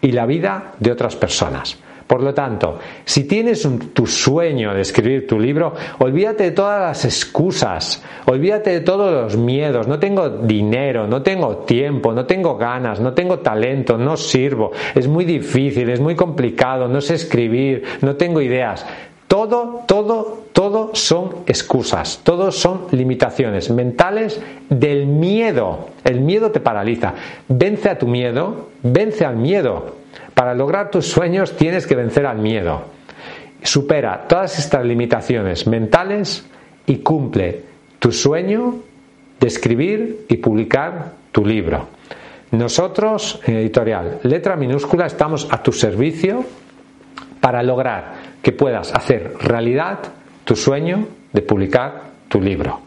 y 0.00 0.12
la 0.12 0.24
vida 0.24 0.72
de 0.80 0.92
otras 0.92 1.14
personas. 1.14 1.78
Por 2.14 2.22
lo 2.22 2.32
tanto, 2.32 2.78
si 3.04 3.24
tienes 3.24 3.68
tu 3.92 4.06
sueño 4.06 4.72
de 4.72 4.82
escribir 4.82 5.26
tu 5.26 5.36
libro, 5.36 5.74
olvídate 5.98 6.44
de 6.44 6.50
todas 6.52 6.80
las 6.80 7.04
excusas, 7.04 8.04
olvídate 8.26 8.70
de 8.70 8.82
todos 8.82 9.12
los 9.12 9.36
miedos. 9.36 9.88
No 9.88 9.98
tengo 9.98 10.28
dinero, 10.28 11.08
no 11.08 11.22
tengo 11.22 11.56
tiempo, 11.66 12.12
no 12.12 12.24
tengo 12.24 12.56
ganas, 12.56 13.00
no 13.00 13.14
tengo 13.14 13.40
talento, 13.40 13.98
no 13.98 14.16
sirvo, 14.16 14.70
es 14.94 15.08
muy 15.08 15.24
difícil, 15.24 15.90
es 15.90 15.98
muy 15.98 16.14
complicado, 16.14 16.86
no 16.86 17.00
sé 17.00 17.14
escribir, 17.14 17.82
no 18.02 18.14
tengo 18.14 18.40
ideas. 18.40 18.86
Todo, 19.26 19.82
todo, 19.88 20.44
todo 20.52 20.90
son 20.94 21.38
excusas, 21.48 22.20
todo 22.22 22.52
son 22.52 22.82
limitaciones 22.92 23.70
mentales 23.70 24.40
del 24.70 25.06
miedo. 25.06 25.88
El 26.04 26.20
miedo 26.20 26.52
te 26.52 26.60
paraliza. 26.60 27.14
Vence 27.48 27.90
a 27.90 27.98
tu 27.98 28.06
miedo, 28.06 28.68
vence 28.84 29.24
al 29.24 29.34
miedo. 29.34 30.03
Para 30.34 30.54
lograr 30.54 30.90
tus 30.90 31.06
sueños 31.06 31.56
tienes 31.56 31.86
que 31.86 31.94
vencer 31.94 32.26
al 32.26 32.38
miedo. 32.38 32.84
Supera 33.62 34.26
todas 34.28 34.58
estas 34.58 34.84
limitaciones 34.84 35.66
mentales 35.66 36.46
y 36.86 36.98
cumple 36.98 37.62
tu 37.98 38.12
sueño 38.12 38.76
de 39.40 39.46
escribir 39.46 40.26
y 40.28 40.36
publicar 40.36 41.12
tu 41.32 41.44
libro. 41.44 41.88
Nosotros, 42.50 43.40
en 43.46 43.56
editorial 43.56 44.20
Letra 44.22 44.56
Minúscula, 44.56 45.06
estamos 45.06 45.48
a 45.50 45.62
tu 45.62 45.72
servicio 45.72 46.44
para 47.40 47.62
lograr 47.62 48.12
que 48.42 48.52
puedas 48.52 48.94
hacer 48.94 49.34
realidad 49.40 49.98
tu 50.44 50.54
sueño 50.54 51.06
de 51.32 51.42
publicar 51.42 52.02
tu 52.28 52.40
libro. 52.40 52.80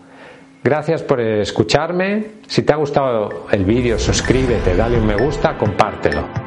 Gracias 0.64 1.04
por 1.04 1.20
escucharme. 1.22 2.26
Si 2.48 2.64
te 2.64 2.74
ha 2.74 2.78
gustado 2.78 3.48
el 3.52 3.66
vídeo, 3.66 3.98
suscríbete, 4.00 4.76
dale 4.76 4.98
un 4.98 5.06
me 5.06 5.16
gusta, 5.16 5.58
compártelo. 5.58 6.47